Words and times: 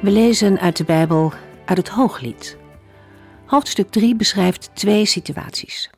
We 0.00 0.10
lezen 0.10 0.58
uit 0.58 0.76
de 0.76 0.84
Bijbel 0.84 1.32
uit 1.64 1.78
het 1.78 1.88
Hooglied. 1.88 2.56
Hoofdstuk 3.46 3.90
3 3.90 4.16
beschrijft 4.16 4.70
twee 4.74 5.04
situaties. 5.04 5.90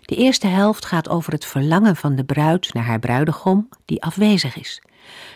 De 0.00 0.16
eerste 0.16 0.46
helft 0.46 0.84
gaat 0.84 1.08
over 1.08 1.32
het 1.32 1.44
verlangen 1.44 1.96
van 1.96 2.16
de 2.16 2.24
bruid 2.24 2.72
naar 2.72 2.84
haar 2.84 2.98
bruidegom 2.98 3.68
die 3.84 4.02
afwezig 4.02 4.56
is. 4.56 4.82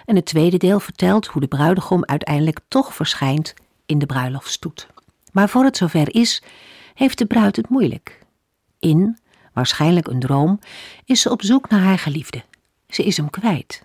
En 0.04 0.16
het 0.16 0.24
tweede 0.24 0.56
deel 0.56 0.80
vertelt 0.80 1.26
hoe 1.26 1.40
de 1.40 1.48
bruidegom 1.48 2.04
uiteindelijk 2.04 2.60
toch 2.68 2.94
verschijnt 2.94 3.54
in 3.86 3.98
de 3.98 4.06
bruiloftstoet. 4.06 4.86
Maar 5.32 5.48
voor 5.48 5.64
het 5.64 5.76
zover 5.76 6.14
is, 6.14 6.42
heeft 6.94 7.18
de 7.18 7.26
bruid 7.26 7.56
het 7.56 7.68
moeilijk. 7.68 8.18
In, 8.78 9.18
waarschijnlijk 9.52 10.06
een 10.06 10.20
droom, 10.20 10.58
is 11.04 11.20
ze 11.20 11.30
op 11.30 11.42
zoek 11.42 11.68
naar 11.68 11.80
haar 11.80 11.98
geliefde. 11.98 12.42
Ze 12.88 13.04
is 13.04 13.16
hem 13.16 13.30
kwijt. 13.30 13.80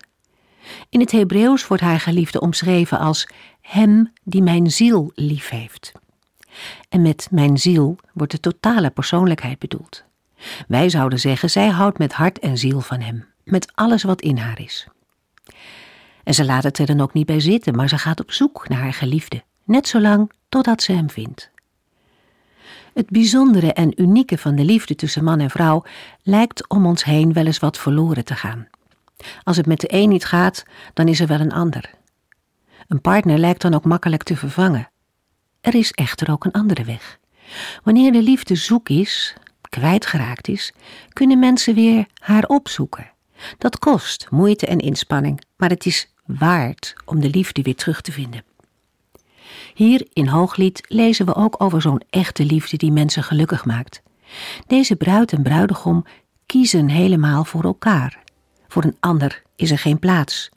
In 0.88 1.00
het 1.00 1.10
Hebreeuws 1.12 1.66
wordt 1.66 1.82
haar 1.82 2.00
geliefde 2.00 2.40
omschreven 2.40 2.98
als 2.98 3.28
hem 3.62 4.12
die 4.22 4.42
mijn 4.42 4.70
ziel 4.70 5.12
lief 5.14 5.48
heeft. 5.48 5.92
En 6.88 7.02
met 7.02 7.28
mijn 7.30 7.58
ziel 7.58 7.96
wordt 8.12 8.32
de 8.32 8.40
totale 8.40 8.90
persoonlijkheid 8.90 9.58
bedoeld. 9.58 10.04
Wij 10.68 10.88
zouden 10.88 11.20
zeggen, 11.20 11.50
zij 11.50 11.68
houdt 11.68 11.98
met 11.98 12.12
hart 12.12 12.38
en 12.38 12.58
ziel 12.58 12.80
van 12.80 13.00
hem, 13.00 13.24
met 13.44 13.72
alles 13.74 14.02
wat 14.02 14.20
in 14.20 14.38
haar 14.38 14.60
is. 14.60 14.86
En 16.24 16.34
ze 16.34 16.44
laat 16.44 16.62
het 16.62 16.78
er 16.78 16.86
dan 16.86 17.00
ook 17.00 17.12
niet 17.12 17.26
bij 17.26 17.40
zitten, 17.40 17.76
maar 17.76 17.88
ze 17.88 17.98
gaat 17.98 18.20
op 18.20 18.32
zoek 18.32 18.68
naar 18.68 18.80
haar 18.80 18.92
geliefde, 18.92 19.42
net 19.64 19.88
zolang 19.88 20.32
totdat 20.48 20.82
ze 20.82 20.92
hem 20.92 21.10
vindt. 21.10 21.50
Het 22.94 23.10
bijzondere 23.10 23.72
en 23.72 24.02
unieke 24.02 24.38
van 24.38 24.54
de 24.54 24.64
liefde 24.64 24.94
tussen 24.94 25.24
man 25.24 25.40
en 25.40 25.50
vrouw 25.50 25.84
lijkt 26.22 26.68
om 26.68 26.86
ons 26.86 27.04
heen 27.04 27.32
wel 27.32 27.46
eens 27.46 27.58
wat 27.58 27.78
verloren 27.78 28.24
te 28.24 28.34
gaan. 28.34 28.68
Als 29.42 29.56
het 29.56 29.66
met 29.66 29.80
de 29.80 29.94
een 29.94 30.08
niet 30.08 30.24
gaat, 30.24 30.64
dan 30.94 31.08
is 31.08 31.20
er 31.20 31.26
wel 31.26 31.40
een 31.40 31.52
ander. 31.52 31.90
Een 32.88 33.00
partner 33.00 33.38
lijkt 33.38 33.62
dan 33.62 33.74
ook 33.74 33.84
makkelijk 33.84 34.22
te 34.22 34.36
vervangen. 34.36 34.90
Er 35.60 35.74
is 35.74 35.90
echter 35.90 36.30
ook 36.30 36.44
een 36.44 36.52
andere 36.52 36.84
weg. 36.84 37.18
Wanneer 37.82 38.12
de 38.12 38.22
liefde 38.22 38.54
zoek 38.54 38.88
is, 38.88 39.36
kwijtgeraakt 39.68 40.48
is, 40.48 40.72
kunnen 41.08 41.38
mensen 41.38 41.74
weer 41.74 42.06
haar 42.14 42.44
opzoeken. 42.44 43.10
Dat 43.58 43.78
kost 43.78 44.26
moeite 44.30 44.66
en 44.66 44.78
inspanning, 44.78 45.42
maar 45.56 45.68
het 45.68 45.86
is 45.86 46.12
waard 46.26 46.94
om 47.04 47.20
de 47.20 47.30
liefde 47.30 47.62
weer 47.62 47.76
terug 47.76 48.00
te 48.00 48.12
vinden. 48.12 48.44
Hier 49.74 50.06
in 50.12 50.26
Hooglied 50.26 50.84
lezen 50.88 51.26
we 51.26 51.34
ook 51.34 51.62
over 51.62 51.82
zo'n 51.82 52.02
echte 52.10 52.44
liefde 52.44 52.76
die 52.76 52.92
mensen 52.92 53.22
gelukkig 53.22 53.64
maakt. 53.64 54.02
Deze 54.66 54.96
bruid 54.96 55.32
en 55.32 55.42
bruidegom 55.42 56.04
kiezen 56.46 56.88
helemaal 56.88 57.44
voor 57.44 57.64
elkaar. 57.64 58.22
Voor 58.68 58.84
een 58.84 58.96
ander 59.00 59.42
is 59.56 59.70
er 59.70 59.78
geen 59.78 59.98
plaats. 59.98 60.50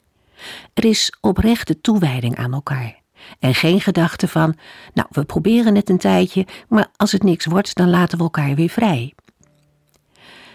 Er 0.74 0.84
is 0.84 1.12
oprechte 1.20 1.80
toewijding 1.80 2.36
aan 2.36 2.52
elkaar. 2.52 3.00
En 3.38 3.54
geen 3.54 3.80
gedachte 3.80 4.28
van, 4.28 4.56
nou, 4.94 5.08
we 5.10 5.24
proberen 5.24 5.74
het 5.74 5.90
een 5.90 5.98
tijdje, 5.98 6.46
maar 6.68 6.88
als 6.96 7.12
het 7.12 7.22
niks 7.22 7.46
wordt, 7.46 7.74
dan 7.74 7.90
laten 7.90 8.18
we 8.18 8.24
elkaar 8.24 8.54
weer 8.54 8.68
vrij. 8.68 9.14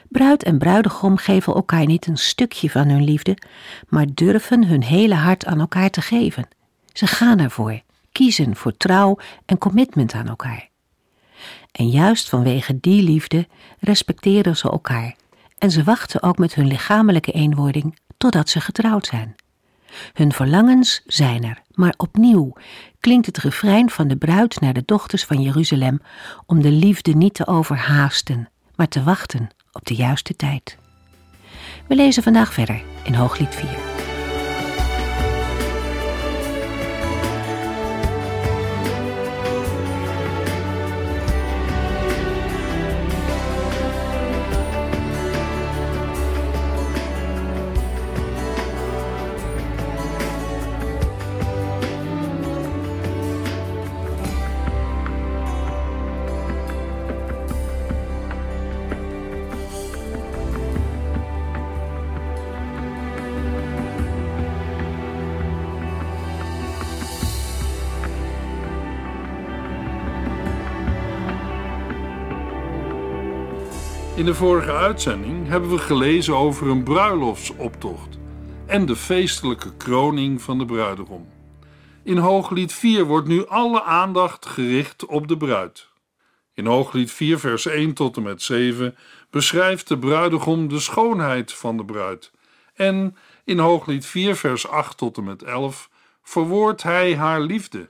Bruid 0.10 0.44
en 0.44 0.58
bruidegom 0.58 1.18
geven 1.18 1.54
elkaar 1.54 1.86
niet 1.86 2.08
een 2.08 2.18
stukje 2.18 2.70
van 2.70 2.88
hun 2.88 3.04
liefde, 3.04 3.38
maar 3.88 4.06
durven 4.14 4.66
hun 4.66 4.84
hele 4.84 5.16
hart 5.16 5.46
aan 5.46 5.60
elkaar 5.60 5.90
te 5.90 6.02
geven. 6.02 6.48
Ze 6.94 7.08
gaan 7.08 7.40
ervoor, 7.40 7.82
kiezen 8.12 8.56
voor 8.56 8.78
trouw 8.78 9.18
en 9.46 9.58
commitment 9.58 10.14
aan 10.14 10.28
elkaar. 10.28 10.70
En 11.72 11.90
juist 11.90 12.30
vanwege 12.30 12.80
die 12.80 13.04
liefde 13.04 13.48
respecteren 13.80 14.58
ze 14.58 14.70
elkaar 14.70 15.16
en 15.58 15.72
ze 15.72 15.84
wachten 15.84 16.24
ook 16.24 16.38
met 16.38 16.56
hun 16.56 16.68
lichamelijke 16.68 17.32
eenwording 17.32 18.00
totdat 18.18 18.50
ze 18.50 18.62
getrouwd 18.62 19.06
zijn. 19.06 19.36
Hun 20.14 20.32
verlangens 20.34 21.02
zijn 21.06 21.44
er, 21.44 21.62
maar 21.72 21.94
opnieuw 21.98 22.54
klinkt 23.00 23.26
het 23.26 23.38
refrein 23.38 23.90
van 23.90 24.08
de 24.08 24.16
bruid 24.16 24.60
naar 24.60 24.74
de 24.74 24.84
dochters 24.86 25.26
van 25.26 25.42
Jeruzalem 25.42 26.02
om 26.46 26.62
de 26.62 26.72
liefde 26.72 27.12
niet 27.12 27.34
te 27.34 27.48
overhaasten, 27.48 28.50
maar 28.76 28.88
te 28.88 29.04
wachten 29.04 29.50
op 29.72 29.86
de 29.86 29.96
juiste 29.96 30.36
tijd. 30.36 30.78
We 31.88 31.96
lezen 31.96 32.24
vandaag 32.24 32.54
verder 32.54 32.82
in 33.04 33.14
Hooglied 33.14 33.56
4. 33.56 33.91
Vorige 74.42 74.74
uitzending 74.74 75.48
hebben 75.48 75.70
we 75.70 75.78
gelezen 75.78 76.36
over 76.36 76.68
een 76.68 76.84
bruiloftsoptocht 76.84 78.18
en 78.66 78.86
de 78.86 78.96
feestelijke 78.96 79.76
kroning 79.78 80.42
van 80.42 80.58
de 80.58 80.66
bruidegom. 80.66 81.28
In 82.04 82.18
Hooglied 82.18 82.74
4 82.74 83.06
wordt 83.06 83.28
nu 83.28 83.48
alle 83.48 83.84
aandacht 83.84 84.46
gericht 84.46 85.06
op 85.06 85.28
de 85.28 85.38
bruid. 85.38 85.90
In 86.54 86.66
Hooglied 86.66 87.12
4, 87.12 87.40
vers 87.40 87.66
1 87.66 87.94
tot 87.94 88.18
en 88.18 88.24
met 88.24 88.42
7 88.42 88.96
beschrijft 89.30 89.88
de 89.88 89.98
bruidegom 89.98 90.68
de 90.68 90.80
schoonheid 90.80 91.54
van 91.54 91.78
de 91.78 91.86
bruid. 91.86 92.32
En 92.74 93.16
in 93.44 93.60
Hooglied 93.60 94.06
4, 94.06 94.36
vers 94.36 94.68
8 94.68 94.98
tot 94.98 95.18
en 95.18 95.24
met 95.24 95.44
11 95.44 95.90
verwoordt 96.24 96.84
hij 96.84 97.16
haar 97.16 97.42
liefde. 97.42 97.90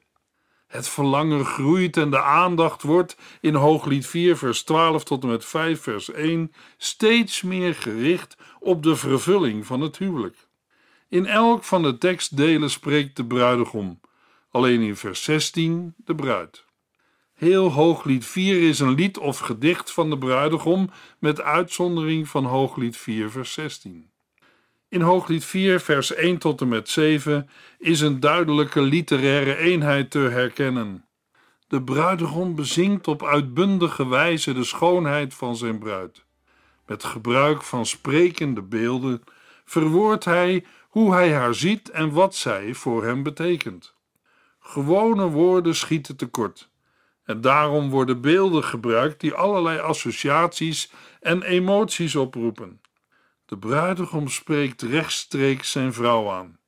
Het 0.72 0.88
verlangen 0.88 1.46
groeit 1.46 1.98
en 1.98 2.10
de 2.10 2.22
aandacht 2.22 2.82
wordt 2.82 3.18
in 3.42 3.54
Hooglied 3.54 4.08
4, 4.08 4.38
vers 4.38 4.64
12 4.64 5.04
tot 5.04 5.24
en 5.24 5.30
met 5.30 5.46
5, 5.46 5.82
vers 5.82 6.12
1 6.12 6.52
steeds 6.78 7.42
meer 7.42 7.76
gericht 7.76 8.38
op 8.60 8.84
de 8.84 8.96
vervulling 8.96 9.66
van 9.66 9.82
het 9.82 9.98
huwelijk. 9.98 10.48
In 11.10 11.26
elk 11.26 11.64
van 11.64 11.82
de 11.82 11.98
tekstdelen 11.98 12.70
spreekt 12.70 13.16
de 13.16 13.26
bruidegom, 13.26 14.00
alleen 14.52 14.82
in 14.82 14.96
vers 14.96 15.24
16 15.24 15.94
de 15.98 16.16
bruid. 16.16 16.66
Heel 17.34 17.72
Hooglied 17.72 18.26
4 18.26 18.70
is 18.70 18.80
een 18.80 18.94
lied 18.94 19.18
of 19.18 19.40
gedicht 19.40 19.92
van 19.92 20.10
de 20.10 20.18
bruidegom, 20.18 20.90
met 21.20 21.42
uitzondering 21.42 22.28
van 22.28 22.46
Hooglied 22.46 22.98
4, 22.98 23.32
vers 23.32 23.54
16. 23.54 24.11
In 24.92 25.02
Hooglied 25.02 25.46
4, 25.46 25.80
vers 25.80 26.14
1 26.14 26.38
tot 26.38 26.62
en 26.62 26.68
met 26.68 26.90
7 26.90 27.50
is 27.80 28.02
een 28.02 28.20
duidelijke 28.20 28.82
literaire 28.82 29.58
eenheid 29.58 30.12
te 30.12 30.20
herkennen. 30.20 31.06
De 31.68 31.84
bruidegom 31.84 32.56
bezingt 32.56 33.08
op 33.08 33.24
uitbundige 33.24 34.08
wijze 34.08 34.54
de 34.54 34.64
schoonheid 34.64 35.34
van 35.34 35.56
zijn 35.56 35.80
bruid. 35.80 36.26
Met 36.86 37.04
gebruik 37.04 37.64
van 37.64 37.86
sprekende 37.86 38.62
beelden 38.62 39.24
verwoordt 39.66 40.26
hij 40.26 40.66
hoe 40.90 41.14
hij 41.14 41.34
haar 41.34 41.56
ziet 41.56 41.90
en 41.90 42.12
wat 42.12 42.36
zij 42.36 42.74
voor 42.74 43.04
hem 43.04 43.24
betekent. 43.24 43.96
Gewone 44.60 45.30
woorden 45.30 45.76
schieten 45.76 46.16
tekort. 46.16 46.70
En 47.24 47.42
daarom 47.42 47.90
worden 47.90 48.22
beelden 48.22 48.64
gebruikt 48.64 49.20
die 49.20 49.34
allerlei 49.34 49.80
associaties 49.80 50.92
en 51.20 51.42
emoties 51.44 52.16
oproepen. 52.16 52.82
De 53.52 53.58
bruidegom 53.58 54.28
spreekt 54.28 54.82
rechtstreeks 54.82 55.72
zijn 55.72 55.94
vrouw 55.94 56.30
aan. 56.30 56.60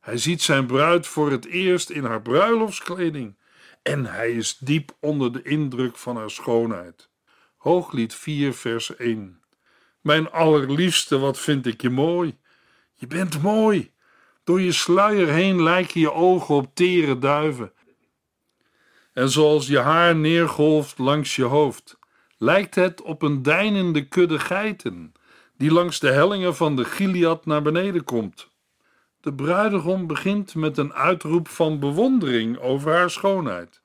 Hij 0.00 0.16
ziet 0.16 0.42
zijn 0.42 0.66
bruid 0.66 1.06
voor 1.06 1.30
het 1.30 1.46
eerst 1.46 1.90
in 1.90 2.04
haar 2.04 2.22
bruiloftskleding 2.22 3.36
en 3.82 4.06
hij 4.06 4.30
is 4.30 4.58
diep 4.58 4.96
onder 5.00 5.32
de 5.32 5.42
indruk 5.42 5.96
van 5.96 6.16
haar 6.16 6.30
schoonheid. 6.30 7.08
Hooglied 7.56 8.14
4, 8.14 8.54
vers 8.54 8.96
1. 8.96 9.40
Mijn 10.00 10.30
allerliefste, 10.30 11.18
wat 11.18 11.38
vind 11.38 11.66
ik 11.66 11.82
je 11.82 11.90
mooi. 11.90 12.38
Je 12.94 13.06
bent 13.06 13.42
mooi. 13.42 13.92
Door 14.44 14.60
je 14.60 14.72
sluier 14.72 15.28
heen 15.28 15.62
lijken 15.62 16.00
je 16.00 16.12
ogen 16.12 16.54
op 16.54 16.74
tere 16.74 17.18
duiven. 17.18 17.72
En 19.12 19.30
zoals 19.30 19.66
je 19.66 19.78
haar 19.78 20.16
neergolft 20.16 20.98
langs 20.98 21.36
je 21.36 21.44
hoofd, 21.44 21.98
lijkt 22.38 22.74
het 22.74 23.02
op 23.02 23.22
een 23.22 23.42
deinende 23.42 24.08
kudde 24.08 24.38
geiten 24.38 25.12
die 25.56 25.72
langs 25.72 25.98
de 26.00 26.10
hellingen 26.10 26.56
van 26.56 26.76
de 26.76 26.84
Gilead 26.84 27.46
naar 27.46 27.62
beneden 27.62 28.04
komt. 28.04 28.48
De 29.20 29.34
bruidegom 29.34 30.06
begint 30.06 30.54
met 30.54 30.78
een 30.78 30.92
uitroep 30.94 31.48
van 31.48 31.78
bewondering 31.78 32.58
over 32.58 32.92
haar 32.92 33.10
schoonheid. 33.10 33.80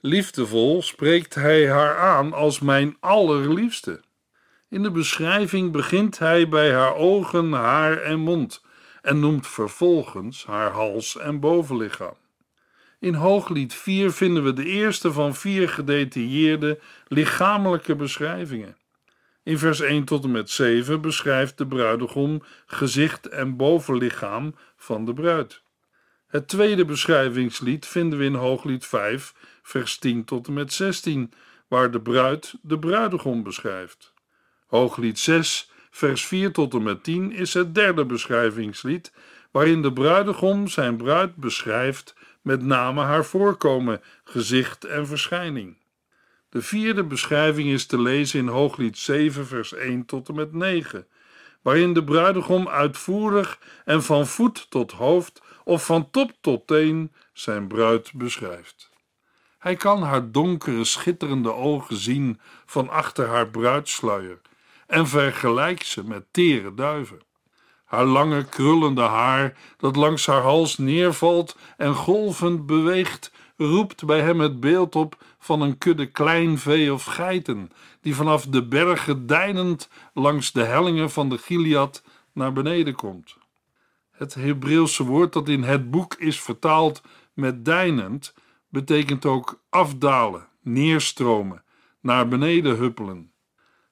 Liefdevol 0.00 0.82
spreekt 0.82 1.34
hij 1.34 1.70
haar 1.70 1.98
aan 1.98 2.32
als 2.32 2.60
mijn 2.60 2.96
allerliefste. 3.00 4.00
In 4.68 4.82
de 4.82 4.90
beschrijving 4.90 5.72
begint 5.72 6.18
hij 6.18 6.48
bij 6.48 6.72
haar 6.72 6.94
ogen, 6.94 7.52
haar 7.52 7.98
en 7.98 8.18
mond 8.18 8.64
en 9.02 9.20
noemt 9.20 9.46
vervolgens 9.46 10.46
haar 10.46 10.70
hals 10.70 11.16
en 11.16 11.40
bovenlichaam. 11.40 12.16
In 12.98 13.14
Hooglied 13.14 13.74
4 13.74 14.12
vinden 14.12 14.44
we 14.44 14.52
de 14.52 14.64
eerste 14.64 15.12
van 15.12 15.34
vier 15.34 15.68
gedetailleerde 15.68 16.78
lichamelijke 17.08 17.96
beschrijvingen. 17.96 18.76
In 19.46 19.58
vers 19.58 19.80
1 19.80 20.04
tot 20.04 20.24
en 20.24 20.30
met 20.30 20.50
7 20.50 21.00
beschrijft 21.00 21.58
de 21.58 21.66
bruidegom 21.66 22.42
gezicht 22.66 23.28
en 23.28 23.56
bovenlichaam 23.56 24.54
van 24.76 25.04
de 25.04 25.14
bruid. 25.14 25.62
Het 26.26 26.48
tweede 26.48 26.84
beschrijvingslied 26.84 27.86
vinden 27.86 28.18
we 28.18 28.24
in 28.24 28.34
Hooglied 28.34 28.86
5, 28.86 29.34
vers 29.62 29.98
10 29.98 30.24
tot 30.24 30.46
en 30.46 30.52
met 30.52 30.72
16, 30.72 31.32
waar 31.68 31.90
de 31.90 32.00
bruid 32.00 32.54
de 32.62 32.78
bruidegom 32.78 33.42
beschrijft. 33.42 34.12
Hooglied 34.66 35.18
6, 35.18 35.70
vers 35.90 36.26
4 36.26 36.52
tot 36.52 36.74
en 36.74 36.82
met 36.82 37.04
10 37.04 37.32
is 37.32 37.54
het 37.54 37.74
derde 37.74 38.04
beschrijvingslied, 38.04 39.12
waarin 39.50 39.82
de 39.82 39.92
bruidegom 39.92 40.68
zijn 40.68 40.96
bruid 40.96 41.36
beschrijft, 41.36 42.14
met 42.42 42.62
name 42.62 43.02
haar 43.02 43.24
voorkomen, 43.24 44.00
gezicht 44.24 44.84
en 44.84 45.06
verschijning. 45.06 45.76
De 46.56 46.62
vierde 46.62 47.04
beschrijving 47.04 47.68
is 47.68 47.86
te 47.86 48.00
lezen 48.00 48.38
in 48.38 48.48
Hooglied 48.48 48.98
7, 48.98 49.46
vers 49.46 49.74
1 49.74 50.04
tot 50.04 50.28
en 50.28 50.34
met 50.34 50.52
9, 50.52 51.06
waarin 51.62 51.92
de 51.92 52.04
bruidegom 52.04 52.68
uitvoerig 52.68 53.58
en 53.84 54.02
van 54.02 54.26
voet 54.26 54.70
tot 54.70 54.92
hoofd 54.92 55.42
of 55.64 55.84
van 55.84 56.10
top 56.10 56.32
tot 56.40 56.66
teen 56.66 57.12
zijn 57.32 57.66
bruid 57.66 58.12
beschrijft. 58.14 58.90
Hij 59.58 59.76
kan 59.76 60.02
haar 60.02 60.30
donkere, 60.30 60.84
schitterende 60.84 61.52
ogen 61.52 61.96
zien 61.96 62.40
van 62.66 62.88
achter 62.88 63.26
haar 63.26 63.48
bruidsluier 63.48 64.40
en 64.86 65.06
vergelijkt 65.06 65.86
ze 65.86 66.04
met 66.04 66.24
tere 66.30 66.74
duiven. 66.74 67.20
Haar 67.84 68.04
lange, 68.04 68.44
krullende 68.44 69.02
haar, 69.02 69.56
dat 69.76 69.96
langs 69.96 70.26
haar 70.26 70.42
hals 70.42 70.78
neervalt 70.78 71.56
en 71.76 71.94
golvend 71.94 72.66
beweegt, 72.66 73.32
roept 73.56 74.04
bij 74.04 74.20
hem 74.20 74.40
het 74.40 74.60
beeld 74.60 74.94
op 74.94 75.16
van 75.46 75.60
een 75.60 75.78
kudde 75.78 76.06
klein 76.06 76.58
vee 76.58 76.92
of 76.92 77.04
geiten, 77.04 77.70
die 78.00 78.14
vanaf 78.14 78.46
de 78.46 78.66
bergen 78.66 79.26
deinend 79.26 79.88
langs 80.14 80.52
de 80.52 80.62
hellingen 80.62 81.10
van 81.10 81.28
de 81.28 81.38
Gilead 81.38 82.02
naar 82.32 82.52
beneden 82.52 82.94
komt. 82.94 83.36
Het 84.10 84.34
Hebreeuwse 84.34 85.04
woord 85.04 85.32
dat 85.32 85.48
in 85.48 85.62
het 85.62 85.90
boek 85.90 86.14
is 86.14 86.40
vertaald 86.40 87.02
met 87.32 87.64
deinend, 87.64 88.34
betekent 88.68 89.24
ook 89.24 89.62
afdalen, 89.68 90.48
neerstromen, 90.62 91.64
naar 92.00 92.28
beneden 92.28 92.76
huppelen. 92.76 93.32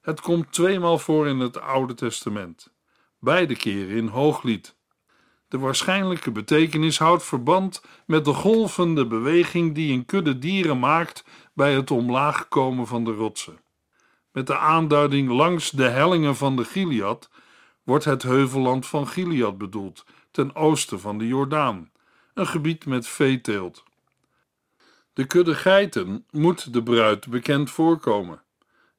Het 0.01 0.21
komt 0.21 0.51
tweemaal 0.51 0.97
voor 0.97 1.27
in 1.27 1.39
het 1.39 1.59
Oude 1.61 1.93
Testament, 1.93 2.73
beide 3.19 3.55
keren 3.55 3.95
in 3.95 4.07
Hooglied. 4.07 4.75
De 5.47 5.61
waarschijnlijke 5.61 6.31
betekenis 6.31 6.97
houdt 6.97 7.23
verband 7.23 7.81
met 8.05 8.25
de 8.25 8.33
golvende 8.33 9.07
beweging 9.07 9.75
die 9.75 9.93
een 9.93 10.05
kudde 10.05 10.39
dieren 10.39 10.79
maakt 10.79 11.23
bij 11.55 11.73
het 11.73 11.91
omlaag 11.91 12.47
komen 12.47 12.87
van 12.87 13.03
de 13.03 13.11
rotsen. 13.11 13.59
Met 14.31 14.47
de 14.47 14.57
aanduiding 14.57 15.29
langs 15.29 15.69
de 15.69 15.83
hellingen 15.83 16.35
van 16.35 16.55
de 16.55 16.65
Gilead 16.65 17.29
wordt 17.83 18.05
het 18.05 18.23
heuvelland 18.23 18.85
van 18.85 19.07
Gilead 19.07 19.57
bedoeld, 19.57 20.05
ten 20.31 20.55
oosten 20.55 20.99
van 20.99 21.17
de 21.17 21.27
Jordaan, 21.27 21.91
een 22.33 22.47
gebied 22.47 22.85
met 22.85 23.07
veeteelt. 23.07 23.83
De 25.13 25.25
kudde 25.25 25.55
geiten 25.55 26.25
moet 26.31 26.73
de 26.73 26.83
bruid 26.83 27.27
bekend 27.27 27.71
voorkomen. 27.71 28.43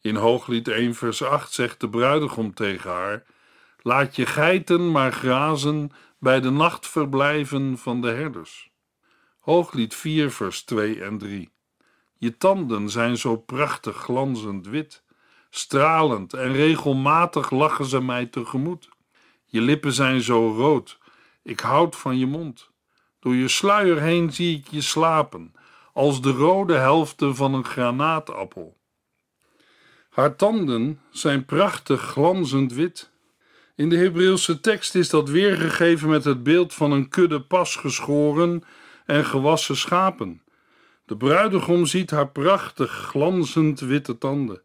In 0.01 0.17
Hooglied 0.17 0.69
1 0.69 0.95
vers 0.95 1.23
8 1.23 1.53
zegt 1.53 1.81
de 1.81 1.89
bruidegom 1.89 2.55
tegen 2.55 2.91
haar: 2.91 3.25
Laat 3.83 4.17
je 4.17 4.27
geiten 4.27 4.91
maar 4.91 5.13
grazen 5.13 5.91
bij 6.19 6.41
de 6.41 6.51
nachtverblijven 6.51 7.79
van 7.79 8.01
de 8.01 8.09
herders. 8.09 8.71
Hooglied 9.41 9.95
4 9.95 10.31
vers 10.31 10.63
2 10.63 11.03
en 11.03 11.19
3. 11.19 11.51
Je 12.19 12.37
tanden 12.37 12.91
zijn 12.91 13.17
zo 13.17 13.37
prachtig 13.37 13.97
glanzend 13.97 14.67
wit, 14.67 15.03
stralend 15.51 16.33
en 16.35 16.53
regelmatig 16.53 17.51
lachen 17.51 17.85
ze 17.85 18.01
mij 18.01 18.27
tegemoet. 18.27 18.89
Je 19.45 19.61
lippen 19.61 19.93
zijn 19.93 20.21
zo 20.21 20.53
rood, 20.53 20.99
ik 21.43 21.61
houd 21.61 21.97
van 21.97 22.19
je 22.19 22.27
mond. 22.27 22.71
Door 23.21 23.35
je 23.35 23.49
sluier 23.49 24.01
heen 24.01 24.33
zie 24.33 24.59
ik 24.59 24.67
je 24.71 24.81
slapen, 24.81 25.55
als 25.93 26.23
de 26.23 26.31
rode 26.31 26.75
helften 26.75 27.37
van 27.37 27.55
een 27.55 27.65
granaatappel. 27.65 28.77
Haar 30.11 30.37
tanden 30.37 31.01
zijn 31.11 31.45
prachtig 31.45 32.01
glanzend 32.01 32.73
wit. 32.73 33.11
In 33.75 33.89
de 33.89 33.97
Hebreeuwse 33.97 34.61
tekst 34.61 34.95
is 34.95 35.09
dat 35.09 35.29
weergegeven 35.29 36.09
met 36.09 36.25
het 36.25 36.43
beeld 36.43 36.75
van 36.75 36.93
een 36.93 37.09
kudde 37.09 37.41
pas 37.41 37.77
geschoren 37.77 38.63
en 39.07 39.25
gewassen 39.25 39.77
schapen. 39.77 40.43
De 41.07 41.17
bruidegom 41.17 41.87
ziet 41.87 42.11
haar 42.11 42.29
prachtig 42.29 42.91
glanzend 42.91 43.81
witte 43.81 44.19
tanden, 44.19 44.63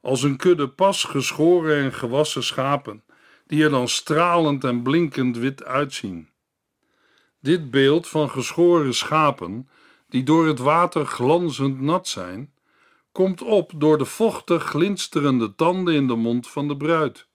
als 0.00 0.22
een 0.22 0.36
kudde 0.36 0.68
pas 0.68 1.04
geschoren 1.04 1.76
en 1.76 1.92
gewassen 1.92 2.42
schapen, 2.42 3.02
die 3.46 3.64
er 3.64 3.70
dan 3.70 3.88
stralend 3.88 4.64
en 4.64 4.82
blinkend 4.82 5.36
wit 5.36 5.64
uitzien. 5.64 6.28
Dit 7.40 7.70
beeld 7.70 8.08
van 8.08 8.30
geschoren 8.30 8.94
schapen, 8.94 9.68
die 10.08 10.22
door 10.22 10.46
het 10.46 10.58
water 10.58 11.06
glanzend 11.06 11.80
nat 11.80 12.08
zijn, 12.08 12.52
komt 13.12 13.42
op 13.42 13.72
door 13.76 13.98
de 13.98 14.04
vochtig 14.04 14.64
glinsterende 14.64 15.54
tanden 15.54 15.94
in 15.94 16.06
de 16.06 16.16
mond 16.16 16.48
van 16.48 16.68
de 16.68 16.76
bruid. 16.76 17.26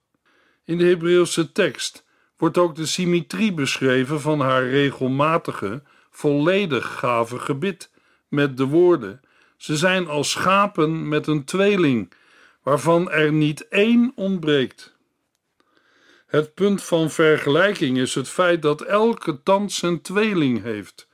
In 0.64 0.78
de 0.78 0.84
Hebreeuwse 0.84 1.52
tekst 1.52 2.04
wordt 2.36 2.58
ook 2.58 2.74
de 2.74 2.86
symmetrie 2.86 3.52
beschreven 3.52 4.20
van 4.20 4.40
haar 4.40 4.68
regelmatige, 4.68 5.82
volledig 6.10 6.98
gave 6.98 7.38
gebit 7.38 7.90
met 8.36 8.56
de 8.56 8.64
woorden: 8.64 9.20
Ze 9.56 9.76
zijn 9.76 10.08
als 10.08 10.30
schapen 10.30 11.08
met 11.08 11.26
een 11.26 11.44
tweeling, 11.44 12.12
waarvan 12.62 13.10
er 13.10 13.32
niet 13.32 13.68
één 13.68 14.12
ontbreekt. 14.14 14.94
Het 16.26 16.54
punt 16.54 16.82
van 16.82 17.10
vergelijking 17.10 17.98
is 17.98 18.14
het 18.14 18.28
feit 18.28 18.62
dat 18.62 18.80
elke 18.80 19.42
tand 19.42 19.72
zijn 19.72 20.00
tweeling 20.00 20.62
heeft, 20.62 21.08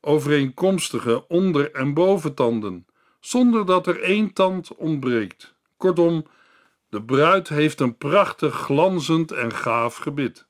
overeenkomstige 0.00 1.28
onder- 1.28 1.72
en 1.72 1.94
boventanden, 1.94 2.86
zonder 3.20 3.66
dat 3.66 3.86
er 3.86 4.02
één 4.02 4.32
tand 4.32 4.74
ontbreekt. 4.74 5.54
Kortom, 5.76 6.26
de 6.88 7.02
bruid 7.02 7.48
heeft 7.48 7.80
een 7.80 7.96
prachtig 7.96 8.54
glanzend 8.54 9.32
en 9.32 9.54
gaaf 9.54 9.96
gebit. 9.96 10.46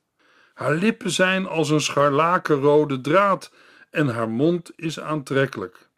Haar 0.54 0.74
lippen 0.74 1.10
zijn 1.10 1.46
als 1.46 1.70
een 1.70 1.80
scharlakenrode 1.80 3.00
draad 3.00 3.52
en 3.90 4.08
haar 4.08 4.28
mond 4.28 4.72
is 4.76 5.00
aantrekkelijk. 5.00 5.89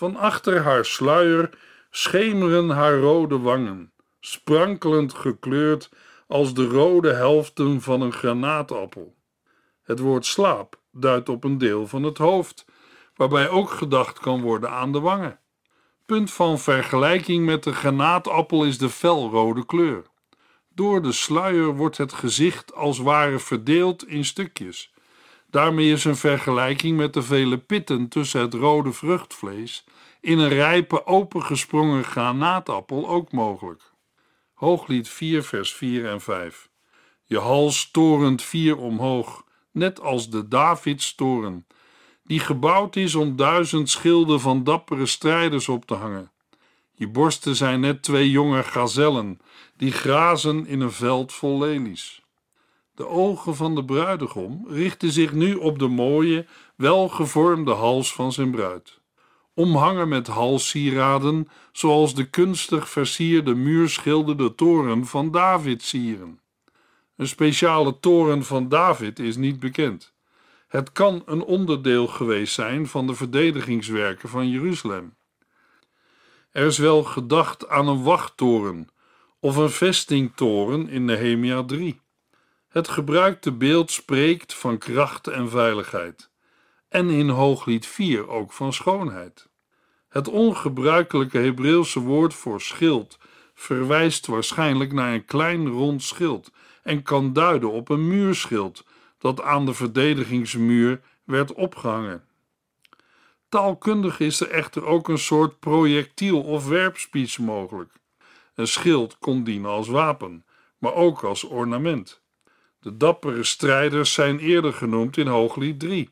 Van 0.00 0.16
achter 0.16 0.62
haar 0.62 0.84
sluier 0.84 1.50
schemeren 1.90 2.68
haar 2.68 2.98
rode 2.98 3.38
wangen, 3.38 3.92
sprankelend 4.20 5.14
gekleurd 5.14 5.90
als 6.26 6.54
de 6.54 6.66
rode 6.66 7.12
helften 7.12 7.80
van 7.80 8.00
een 8.00 8.12
granaatappel. 8.12 9.14
Het 9.82 9.98
woord 9.98 10.26
slaap 10.26 10.80
duidt 10.92 11.28
op 11.28 11.44
een 11.44 11.58
deel 11.58 11.86
van 11.86 12.02
het 12.02 12.18
hoofd, 12.18 12.64
waarbij 13.14 13.48
ook 13.48 13.70
gedacht 13.70 14.18
kan 14.18 14.40
worden 14.40 14.70
aan 14.70 14.92
de 14.92 15.00
wangen. 15.00 15.38
Punt 16.06 16.30
van 16.30 16.58
vergelijking 16.58 17.44
met 17.44 17.62
de 17.62 17.72
granaatappel 17.72 18.64
is 18.64 18.78
de 18.78 18.90
felrode 18.90 19.66
kleur. 19.66 20.02
Door 20.68 21.02
de 21.02 21.12
sluier 21.12 21.76
wordt 21.76 21.96
het 21.96 22.12
gezicht 22.12 22.74
als 22.74 22.98
ware 22.98 23.38
verdeeld 23.38 24.06
in 24.06 24.24
stukjes. 24.24 24.92
Daarmee 25.50 25.92
is 25.92 26.04
een 26.04 26.16
vergelijking 26.16 26.96
met 26.96 27.12
de 27.12 27.22
vele 27.22 27.58
pitten 27.58 28.08
tussen 28.08 28.40
het 28.40 28.54
rode 28.54 28.92
vruchtvlees 28.92 29.84
in 30.20 30.38
een 30.38 30.48
rijpe 30.48 31.06
opengesprongen 31.06 32.04
granaatappel 32.04 33.08
ook 33.08 33.32
mogelijk. 33.32 33.82
Hooglied 34.54 35.08
4, 35.08 35.42
vers 35.42 35.74
4 35.74 36.08
en 36.08 36.20
5. 36.20 36.68
Je 37.24 37.38
hals 37.38 37.90
torent 37.90 38.42
vier 38.42 38.76
omhoog, 38.76 39.44
net 39.70 40.00
als 40.00 40.30
de 40.30 40.48
Davidstoren, 40.48 41.66
die 42.24 42.40
gebouwd 42.40 42.96
is 42.96 43.14
om 43.14 43.36
duizend 43.36 43.90
schilden 43.90 44.40
van 44.40 44.64
dappere 44.64 45.06
strijders 45.06 45.68
op 45.68 45.86
te 45.86 45.94
hangen. 45.94 46.30
Je 46.94 47.08
borsten 47.08 47.56
zijn 47.56 47.80
net 47.80 48.02
twee 48.02 48.30
jonge 48.30 48.62
gazellen, 48.62 49.40
die 49.76 49.92
grazen 49.92 50.66
in 50.66 50.80
een 50.80 50.92
veld 50.92 51.32
vol 51.32 51.58
lelies. 51.58 52.19
De 53.00 53.08
ogen 53.08 53.56
van 53.56 53.74
de 53.74 53.84
bruidegom 53.84 54.66
richten 54.68 55.12
zich 55.12 55.32
nu 55.32 55.54
op 55.54 55.78
de 55.78 55.88
mooie, 55.88 56.46
welgevormde 56.76 57.72
hals 57.72 58.14
van 58.14 58.32
zijn 58.32 58.50
bruid. 58.50 59.00
omhangen 59.54 60.08
met 60.08 60.26
halssieraden, 60.26 61.48
zoals 61.72 62.14
de 62.14 62.30
kunstig 62.30 62.88
versierde 62.88 63.54
muurschilderde 63.54 64.54
toren 64.54 65.06
van 65.06 65.30
David 65.30 65.82
sieren. 65.82 66.40
Een 67.16 67.26
speciale 67.26 68.00
toren 68.00 68.44
van 68.44 68.68
David 68.68 69.18
is 69.18 69.36
niet 69.36 69.60
bekend. 69.60 70.12
Het 70.68 70.92
kan 70.92 71.22
een 71.26 71.42
onderdeel 71.42 72.06
geweest 72.06 72.54
zijn 72.54 72.86
van 72.86 73.06
de 73.06 73.14
verdedigingswerken 73.14 74.28
van 74.28 74.48
Jeruzalem. 74.48 75.14
Er 76.50 76.66
is 76.66 76.78
wel 76.78 77.02
gedacht 77.02 77.68
aan 77.68 77.88
een 77.88 78.02
wachttoren 78.02 78.88
of 79.38 79.56
een 79.56 79.70
vestingtoren 79.70 80.88
in 80.88 81.04
Nehemia 81.04 81.64
3. 81.64 82.00
Het 82.70 82.88
gebruikte 82.88 83.52
beeld 83.52 83.90
spreekt 83.90 84.54
van 84.54 84.78
kracht 84.78 85.26
en 85.26 85.50
veiligheid, 85.50 86.30
en 86.88 87.10
in 87.10 87.28
Hooglied 87.28 87.86
4 87.86 88.28
ook 88.28 88.52
van 88.52 88.72
schoonheid. 88.72 89.48
Het 90.08 90.28
ongebruikelijke 90.28 91.38
Hebreeuwse 91.38 92.00
woord 92.00 92.34
voor 92.34 92.60
schild 92.60 93.18
verwijst 93.54 94.26
waarschijnlijk 94.26 94.92
naar 94.92 95.12
een 95.12 95.24
klein 95.24 95.68
rond 95.68 96.02
schild 96.02 96.52
en 96.82 97.02
kan 97.02 97.32
duiden 97.32 97.70
op 97.70 97.88
een 97.88 98.08
muurschild 98.08 98.84
dat 99.18 99.42
aan 99.42 99.66
de 99.66 99.74
verdedigingsmuur 99.74 101.00
werd 101.24 101.52
opgehangen. 101.52 102.24
Taalkundig 103.48 104.20
is 104.20 104.40
er 104.40 104.50
echter 104.50 104.84
ook 104.84 105.08
een 105.08 105.18
soort 105.18 105.60
projectiel 105.60 106.42
of 106.42 106.68
werpspies 106.68 107.38
mogelijk. 107.38 107.92
Een 108.54 108.68
schild 108.68 109.18
kon 109.18 109.44
dienen 109.44 109.70
als 109.70 109.88
wapen, 109.88 110.44
maar 110.78 110.94
ook 110.94 111.24
als 111.24 111.44
ornament. 111.44 112.19
De 112.80 112.96
dappere 112.96 113.44
strijders 113.44 114.12
zijn 114.12 114.38
eerder 114.38 114.72
genoemd 114.72 115.16
in 115.16 115.26
Hooglied 115.26 115.80
3. 115.80 116.10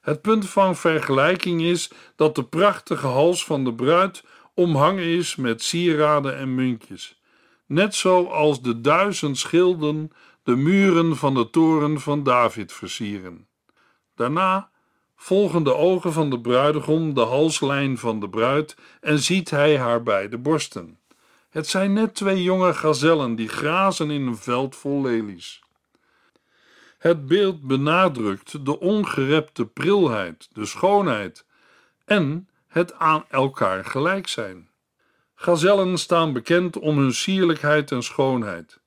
Het 0.00 0.20
punt 0.20 0.48
van 0.48 0.76
vergelijking 0.76 1.62
is 1.62 1.90
dat 2.16 2.34
de 2.34 2.44
prachtige 2.44 3.06
hals 3.06 3.44
van 3.44 3.64
de 3.64 3.74
bruid 3.74 4.24
omhangen 4.54 5.04
is 5.04 5.36
met 5.36 5.62
sieraden 5.62 6.36
en 6.36 6.54
muntjes, 6.54 7.20
net 7.66 7.94
zoals 7.94 8.62
de 8.62 8.80
duizend 8.80 9.38
schilden 9.38 10.10
de 10.42 10.56
muren 10.56 11.16
van 11.16 11.34
de 11.34 11.50
toren 11.50 12.00
van 12.00 12.22
David 12.22 12.72
versieren. 12.72 13.46
Daarna 14.14 14.70
volgen 15.16 15.62
de 15.62 15.74
ogen 15.74 16.12
van 16.12 16.30
de 16.30 16.40
bruidegom 16.40 17.14
de 17.14 17.20
halslijn 17.20 17.98
van 17.98 18.20
de 18.20 18.28
bruid 18.28 18.76
en 19.00 19.18
ziet 19.18 19.50
hij 19.50 19.78
haar 19.78 20.02
beide 20.02 20.38
borsten. 20.38 20.98
Het 21.50 21.66
zijn 21.66 21.92
net 21.92 22.14
twee 22.14 22.42
jonge 22.42 22.74
gazellen 22.74 23.34
die 23.34 23.48
grazen 23.48 24.10
in 24.10 24.26
een 24.26 24.36
veld 24.36 24.76
vol 24.76 25.02
lelies. 25.02 25.62
Het 27.00 27.26
beeld 27.26 27.62
benadrukt 27.62 28.64
de 28.64 28.80
ongerepte 28.80 29.66
prilheid, 29.66 30.48
de 30.52 30.64
schoonheid 30.64 31.46
en 32.04 32.48
het 32.66 32.94
aan 32.94 33.24
elkaar 33.28 33.84
gelijk 33.84 34.28
zijn. 34.28 34.70
Gazellen 35.34 35.98
staan 35.98 36.32
bekend 36.32 36.78
om 36.78 36.98
hun 36.98 37.14
sierlijkheid 37.14 37.90
en 37.90 38.02
schoonheid. 38.02 38.80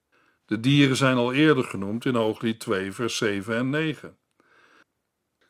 De 0.46 0.60
dieren 0.60 0.96
zijn 0.96 1.18
al 1.18 1.34
eerder 1.34 1.64
genoemd 1.64 2.06
in 2.06 2.16
Hooglied 2.16 2.60
2, 2.60 2.92
vers 2.92 3.18
7 3.18 3.56
en 3.56 3.70
9. 3.70 4.18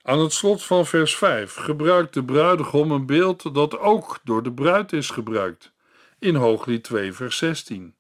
Aan 0.02 0.20
het 0.20 0.34
slot 0.34 0.64
van 0.64 0.86
vers 0.86 1.16
5 1.16 1.54
gebruikt 1.54 2.14
de 2.14 2.24
bruidegom 2.24 2.92
een 2.92 3.06
beeld 3.06 3.54
dat 3.54 3.80
ook 3.80 4.20
door 4.24 4.44
de 4.44 4.54
bruid 4.54 4.94
is 4.94 5.10
gebruikt, 5.10 5.74
in 6.20 6.36
Hooglied 6.36 6.84
2, 6.84 7.14
vers 7.14 7.38
16. 7.38 7.96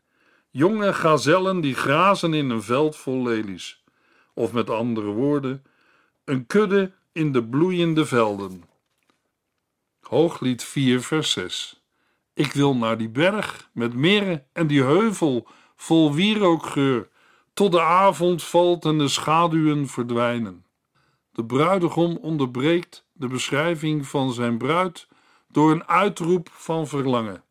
Jonge 0.49 0.93
gazellen 0.93 1.61
die 1.61 1.75
grazen 1.75 2.33
in 2.33 2.49
een 2.49 2.63
veld 2.63 2.95
vol 2.95 3.23
lelies 3.23 3.82
of 4.33 4.51
met 4.51 4.69
andere 4.69 5.11
woorden, 5.11 5.63
een 6.25 6.45
kudde 6.45 6.91
in 7.11 7.31
de 7.31 7.43
bloeiende 7.43 8.05
velden. 8.05 8.63
Hooglied 10.01 10.63
4, 10.63 11.01
vers 11.01 11.31
6. 11.31 11.83
Ik 12.33 12.51
wil 12.51 12.75
naar 12.75 12.97
die 12.97 13.09
berg 13.09 13.69
met 13.73 13.93
meren 13.93 14.45
en 14.53 14.67
die 14.67 14.83
heuvel 14.83 15.47
vol 15.75 16.13
wierookgeur, 16.13 17.09
tot 17.53 17.71
de 17.71 17.81
avond 17.81 18.43
valt 18.43 18.85
en 18.85 18.97
de 18.97 19.07
schaduwen 19.07 19.87
verdwijnen. 19.87 20.65
De 21.31 21.45
bruidegom 21.45 22.17
onderbreekt 22.17 23.05
de 23.13 23.27
beschrijving 23.27 24.07
van 24.07 24.33
zijn 24.33 24.57
bruid 24.57 25.07
door 25.51 25.71
een 25.71 25.87
uitroep 25.87 26.49
van 26.51 26.87
verlangen. 26.87 27.43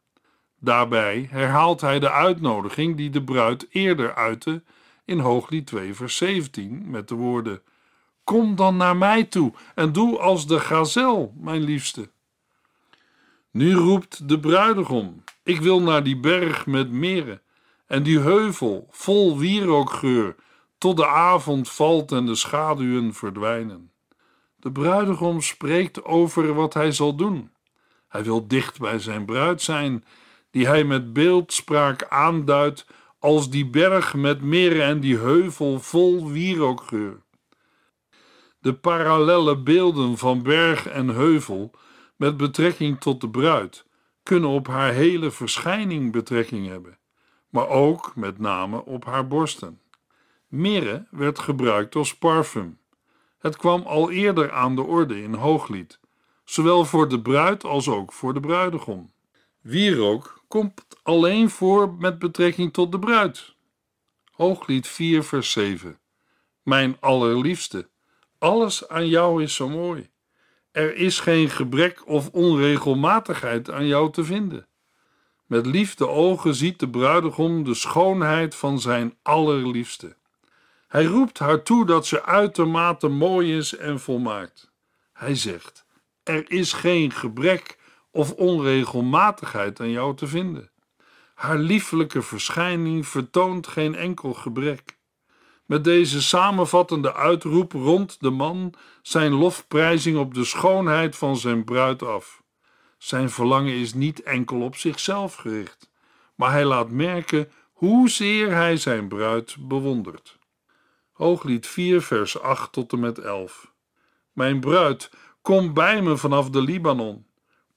Daarbij 0.61 1.29
herhaalt 1.31 1.81
hij 1.81 1.99
de 1.99 2.11
uitnodiging 2.11 2.97
die 2.97 3.11
de 3.11 3.25
bruid 3.25 3.67
eerder 3.71 4.15
uitte 4.15 4.63
in 5.05 5.19
Hooglied 5.19 5.67
2, 5.67 5.95
vers 5.95 6.17
17 6.17 6.91
met 6.91 7.09
de 7.09 7.15
woorden: 7.15 7.63
Kom 8.25 8.57
dan 8.57 8.77
naar 8.77 8.97
mij 8.97 9.25
toe 9.25 9.53
en 9.75 9.93
doe 9.93 10.19
als 10.19 10.47
de 10.47 10.61
gazel, 10.61 11.35
mijn 11.37 11.63
liefste. 11.63 12.11
Nu 13.51 13.75
roept 13.75 14.29
de 14.29 14.41
bruidegom: 14.41 15.25
Ik 15.43 15.61
wil 15.61 15.81
naar 15.81 16.03
die 16.03 16.17
berg 16.17 16.67
met 16.67 16.91
meren 16.91 17.41
en 17.87 18.03
die 18.03 18.19
heuvel 18.19 18.87
vol 18.91 19.39
wierookgeur, 19.39 20.35
tot 20.79 20.97
de 20.97 21.07
avond 21.07 21.71
valt 21.71 22.13
en 22.13 22.27
de 22.27 22.35
schaduwen 22.35 23.15
verdwijnen. 23.15 23.91
De 24.57 24.73
bruidegom 24.73 25.41
spreekt 25.41 26.05
over 26.05 26.55
wat 26.55 26.75
hij 26.75 26.93
zal 26.93 27.15
doen. 27.15 27.51
Hij 28.09 28.25
wil 28.25 28.49
dicht 28.49 28.79
bij 28.79 28.99
zijn 28.99 29.25
bruid 29.25 29.63
zijn, 29.63 30.05
die 30.51 30.67
hij 30.67 30.85
met 30.85 31.13
beeldspraak 31.13 32.07
aanduidt 32.09 32.87
als 33.23 33.51
die 33.51 33.67
berg 33.67 34.15
met 34.15 34.41
meren 34.41 34.83
en 34.83 35.01
die 35.01 35.19
heuvel 35.19 35.81
vol 35.81 36.31
wierookgeur. 36.31 37.23
De 38.59 38.75
parallelle 38.75 39.59
beelden 39.59 40.19
van 40.19 40.43
berg 40.43 40.87
en 40.89 41.09
heuvel 41.09 41.71
met 42.17 42.37
betrekking 42.37 43.01
tot 43.01 43.21
de 43.21 43.31
bruid 43.31 43.87
kunnen 44.23 44.51
op 44.51 44.67
haar 44.67 44.93
hele 44.93 45.31
verschijning 45.31 46.13
betrekking 46.13 46.69
hebben, 46.69 46.99
maar 47.49 47.69
ook 47.69 48.13
met 48.17 48.39
name 48.39 48.85
op 48.85 49.05
haar 49.05 49.27
borsten. 49.27 49.81
Mirre 50.49 51.07
werd 51.11 51.39
gebruikt 51.39 51.95
als 51.95 52.17
parfum. 52.17 52.79
Het 53.39 53.57
kwam 53.57 53.83
al 53.83 54.11
eerder 54.11 54.53
aan 54.53 54.77
de 54.77 54.83
orde 54.83 55.23
in 55.23 55.35
Hooglied, 55.35 56.01
zowel 56.45 56.85
voor 56.85 57.09
de 57.09 57.21
bruid 57.21 57.65
als 57.65 57.89
ook 57.89 58.13
voor 58.13 58.35
de 58.35 58.41
bruidegom. 58.41 59.13
Wierook 59.61 60.42
komt 60.53 60.87
alleen 61.03 61.51
voor 61.51 61.95
met 61.95 62.19
betrekking 62.19 62.73
tot 62.73 62.93
de 62.93 62.99
bruid. 62.99 63.55
Hooglied 64.33 64.87
4, 64.87 65.25
vers 65.25 65.51
7. 65.51 65.99
Mijn 66.63 66.97
allerliefste, 67.01 67.89
alles 68.39 68.89
aan 68.89 69.09
jou 69.09 69.43
is 69.43 69.55
zo 69.55 69.69
mooi. 69.69 70.11
Er 70.71 70.97
is 70.97 71.21
geen 71.21 71.51
gebrek 71.51 72.09
of 72.09 72.29
onregelmatigheid 72.29 73.71
aan 73.71 73.87
jou 73.87 74.13
te 74.13 74.25
vinden. 74.25 74.67
Met 75.47 75.67
liefde 75.67 76.09
ogen 76.09 76.55
ziet 76.55 76.79
de 76.79 76.89
bruidegom 76.89 77.65
de 77.65 77.75
schoonheid 77.75 78.55
van 78.55 78.81
zijn 78.81 79.15
allerliefste. 79.23 80.17
Hij 80.89 81.05
roept 81.05 81.39
haar 81.39 81.63
toe 81.63 81.87
dat 81.87 82.07
ze 82.07 82.25
uitermate 82.25 83.09
mooi 83.09 83.57
is 83.57 83.77
en 83.77 84.01
volmaakt. 84.01 84.71
Hij 85.13 85.35
zegt: 85.35 85.85
Er 86.23 86.51
is 86.51 86.73
geen 86.73 87.11
gebrek 87.11 87.81
of 88.13 88.33
onregelmatigheid 88.33 89.81
aan 89.81 89.91
jou 89.91 90.17
te 90.17 90.27
vinden. 90.27 90.71
Haar 91.35 91.59
lieflijke 91.59 92.23
verschijning 92.23 93.07
vertoont 93.07 93.67
geen 93.67 93.95
enkel 93.95 94.35
gebrek. 94.35 94.99
Met 95.67 95.85
deze 95.85 96.23
samenvattende 96.23 97.15
uitroep 97.15 97.73
rond 97.73 98.21
de 98.21 98.31
man 98.31 98.75
zijn 99.03 99.33
lofprijzing 99.33 100.19
op 100.19 100.35
de 100.35 100.45
schoonheid 100.45 101.17
van 101.17 101.37
zijn 101.37 101.65
bruid 101.65 102.03
af. 102.03 102.43
Zijn 102.99 103.31
verlangen 103.31 103.75
is 103.75 103.95
niet 103.95 104.23
enkel 104.23 104.61
op 104.61 104.77
zichzelf 104.77 105.35
gericht, 105.35 105.91
maar 106.35 106.51
hij 106.51 106.65
laat 106.65 106.91
merken 106.91 107.51
hoezeer 107.73 108.55
hij 108.55 108.77
zijn 108.77 109.09
bruid 109.09 109.57
bewondert. 109.59 110.39
Hooglied 111.13 111.67
4, 111.67 112.03
vers 112.03 112.41
8 112.41 112.73
tot 112.73 112.93
en 112.93 113.01
met 113.01 113.19
11. 113.19 113.73
Mijn 114.33 114.61
bruid, 114.61 115.11
kom 115.43 115.75
bij 115.75 116.03
me 116.03 116.17
vanaf 116.17 116.51
de 116.51 116.61
Libanon. 116.61 117.27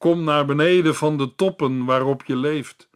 Kom 0.05 0.23
naar 0.23 0.45
beneden 0.45 0.95
van 0.95 1.17
de 1.17 1.35
toppen 1.35 1.85
waarop 1.85 2.23
je 2.25 2.35
leeft. 2.35 2.89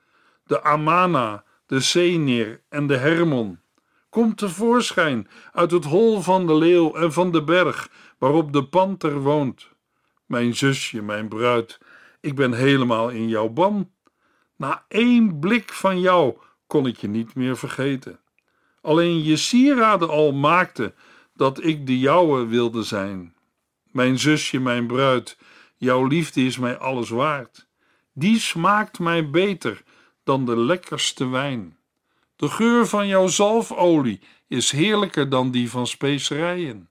De 0.45 0.63
Amana, 0.63 1.43
de 1.65 1.79
Senir 1.79 2.61
en 2.69 2.87
de 2.87 2.97
Hermon. 2.97 3.59
Kom 4.09 4.35
tevoorschijn 4.35 5.27
uit 5.53 5.71
het 5.71 5.85
hol 5.85 6.21
van 6.21 6.47
de 6.47 6.55
leeuw 6.55 6.95
en 6.95 7.13
van 7.13 7.31
de 7.31 7.43
berg 7.43 7.91
waarop 8.17 8.53
de 8.53 8.63
panter 8.63 9.19
woont. 9.19 9.69
Mijn 10.25 10.55
zusje, 10.55 11.01
mijn 11.01 11.27
bruid, 11.27 11.79
ik 12.21 12.35
ben 12.35 12.53
helemaal 12.53 13.09
in 13.09 13.27
jouw 13.27 13.49
ban. 13.49 13.91
Na 14.55 14.85
één 14.87 15.39
blik 15.39 15.73
van 15.73 15.99
jou 15.99 16.37
kon 16.67 16.87
ik 16.87 16.97
je 16.97 17.07
niet 17.07 17.35
meer 17.35 17.57
vergeten. 17.57 18.19
Alleen 18.81 19.23
je 19.23 19.37
sieraden 19.37 20.09
al 20.09 20.31
maakte 20.31 20.93
dat 21.33 21.63
ik 21.63 21.87
de 21.87 21.99
jouwe 21.99 22.45
wilde 22.45 22.83
zijn. 22.83 23.35
Mijn 23.91 24.19
zusje, 24.19 24.59
mijn 24.59 24.87
bruid, 24.87 25.37
Jouw 25.79 26.05
liefde 26.05 26.45
is 26.45 26.57
mij 26.57 26.77
alles 26.77 27.09
waard. 27.09 27.67
Die 28.13 28.39
smaakt 28.39 29.00
mij 29.00 29.29
beter 29.29 29.83
dan 30.24 30.45
de 30.45 30.57
lekkerste 30.57 31.27
wijn. 31.27 31.77
De 32.36 32.50
geur 32.50 32.88
van 32.88 33.07
jouw 33.07 33.27
zalfolie 33.27 34.19
is 34.48 34.71
heerlijker 34.71 35.29
dan 35.29 35.51
die 35.51 35.69
van 35.69 35.88
specerijen. 35.88 36.89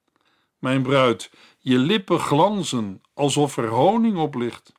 Mijn 0.58 0.82
bruid, 0.82 1.30
je 1.58 1.78
lippen 1.78 2.20
glanzen 2.20 3.02
alsof 3.14 3.56
er 3.56 3.68
honing 3.68 4.16
op 4.16 4.34
ligt. 4.34 4.72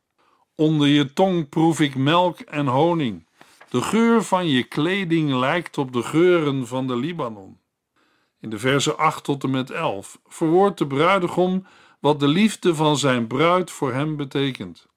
Onder 0.55 0.87
je 0.87 1.13
tong 1.13 1.49
proef 1.49 1.79
ik 1.79 1.95
melk 1.95 2.39
en 2.39 2.67
honing. 2.67 3.27
De 3.69 3.81
geur 3.81 4.23
van 4.23 4.47
je 4.47 4.63
kleding 4.63 5.33
lijkt 5.33 5.77
op 5.77 5.93
de 5.93 6.03
geuren 6.03 6.67
van 6.67 6.87
de 6.87 6.95
Libanon. 6.95 7.59
In 8.39 8.49
de 8.49 8.59
versen 8.59 8.97
8 8.97 9.23
tot 9.23 9.43
en 9.43 9.49
met 9.49 9.71
11 9.71 10.19
verwoordt 10.27 10.77
de 10.77 10.87
bruidegom 10.87 11.65
wat 11.99 12.19
de 12.19 12.27
liefde 12.27 12.75
van 12.75 12.97
zijn 12.97 13.27
bruid 13.27 13.71
voor 13.71 13.93
hem 13.93 14.15
betekent. 14.15 14.87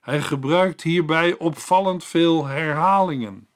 Hij 0.00 0.22
gebruikt 0.22 0.82
hierbij 0.82 1.38
opvallend 1.38 2.04
veel 2.04 2.46
herhalingen. 2.46 3.48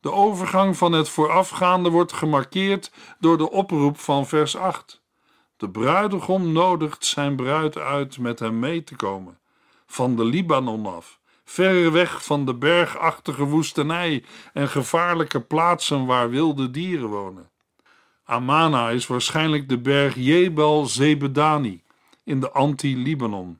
De 0.00 0.12
overgang 0.12 0.76
van 0.76 0.92
het 0.92 1.08
voorafgaande 1.08 1.90
wordt 1.90 2.12
gemarkeerd 2.12 2.90
door 3.18 3.38
de 3.38 3.50
oproep 3.50 3.98
van 3.98 4.26
vers 4.26 4.56
8. 4.56 5.00
De 5.56 5.70
bruidegom 5.70 6.52
nodigt 6.52 7.04
zijn 7.04 7.36
bruid 7.36 7.78
uit 7.78 8.18
met 8.18 8.38
hem 8.38 8.58
mee 8.58 8.84
te 8.84 8.96
komen, 8.96 9.38
van 9.86 10.16
de 10.16 10.24
Libanon 10.24 10.86
af, 10.86 11.18
ver 11.44 11.92
weg 11.92 12.24
van 12.24 12.44
de 12.44 12.54
bergachtige 12.54 13.44
woestenij 13.44 14.24
en 14.52 14.68
gevaarlijke 14.68 15.40
plaatsen 15.40 16.06
waar 16.06 16.30
wilde 16.30 16.70
dieren 16.70 17.08
wonen. 17.08 17.50
Amana 18.24 18.90
is 18.90 19.06
waarschijnlijk 19.06 19.68
de 19.68 19.78
berg 19.78 20.14
Jebel 20.14 20.86
Zebedani 20.86 21.84
in 22.26 22.40
de 22.40 22.50
anti-Libanon. 22.50 23.58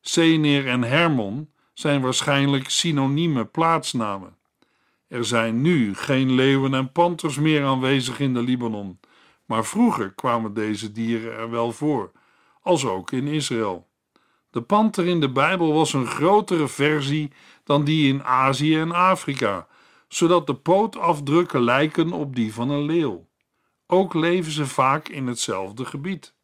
Senir 0.00 0.68
en 0.68 0.82
Hermon 0.82 1.50
zijn 1.72 2.00
waarschijnlijk 2.00 2.68
synonieme 2.68 3.44
plaatsnamen. 3.44 4.36
Er 5.08 5.24
zijn 5.24 5.60
nu 5.60 5.94
geen 5.94 6.32
leeuwen 6.32 6.74
en 6.74 6.92
panters 6.92 7.36
meer 7.38 7.64
aanwezig 7.64 8.20
in 8.20 8.34
de 8.34 8.42
Libanon, 8.42 9.00
maar 9.46 9.64
vroeger 9.64 10.12
kwamen 10.12 10.54
deze 10.54 10.92
dieren 10.92 11.36
er 11.36 11.50
wel 11.50 11.72
voor, 11.72 12.12
als 12.62 12.84
ook 12.84 13.10
in 13.10 13.26
Israël. 13.26 13.88
De 14.50 14.62
panter 14.62 15.06
in 15.06 15.20
de 15.20 15.30
Bijbel 15.30 15.72
was 15.72 15.92
een 15.92 16.06
grotere 16.06 16.68
versie 16.68 17.32
dan 17.64 17.84
die 17.84 18.12
in 18.12 18.24
Azië 18.24 18.78
en 18.78 18.92
Afrika, 18.92 19.66
zodat 20.08 20.46
de 20.46 20.54
pootafdrukken 20.54 21.62
lijken 21.62 22.12
op 22.12 22.34
die 22.34 22.54
van 22.54 22.70
een 22.70 22.84
leeuw. 22.84 23.26
Ook 23.86 24.14
leven 24.14 24.52
ze 24.52 24.66
vaak 24.66 25.08
in 25.08 25.26
hetzelfde 25.26 25.84
gebied. 25.84 26.34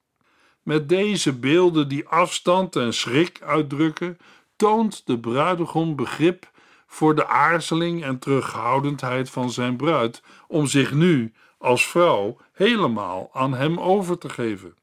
Met 0.68 0.88
deze 0.88 1.32
beelden 1.38 1.88
die 1.88 2.08
afstand 2.08 2.76
en 2.76 2.94
schrik 2.94 3.40
uitdrukken, 3.42 4.18
toont 4.56 5.02
de 5.06 5.18
bruidegom 5.18 5.96
begrip 5.96 6.50
voor 6.86 7.14
de 7.14 7.26
aarzeling 7.26 8.04
en 8.04 8.18
terughoudendheid 8.18 9.30
van 9.30 9.50
zijn 9.50 9.76
bruid 9.76 10.22
om 10.48 10.66
zich 10.66 10.92
nu 10.92 11.32
als 11.58 11.86
vrouw 11.86 12.36
helemaal 12.52 13.30
aan 13.32 13.54
hem 13.54 13.78
over 13.80 14.18
te 14.18 14.28
geven. 14.28 14.74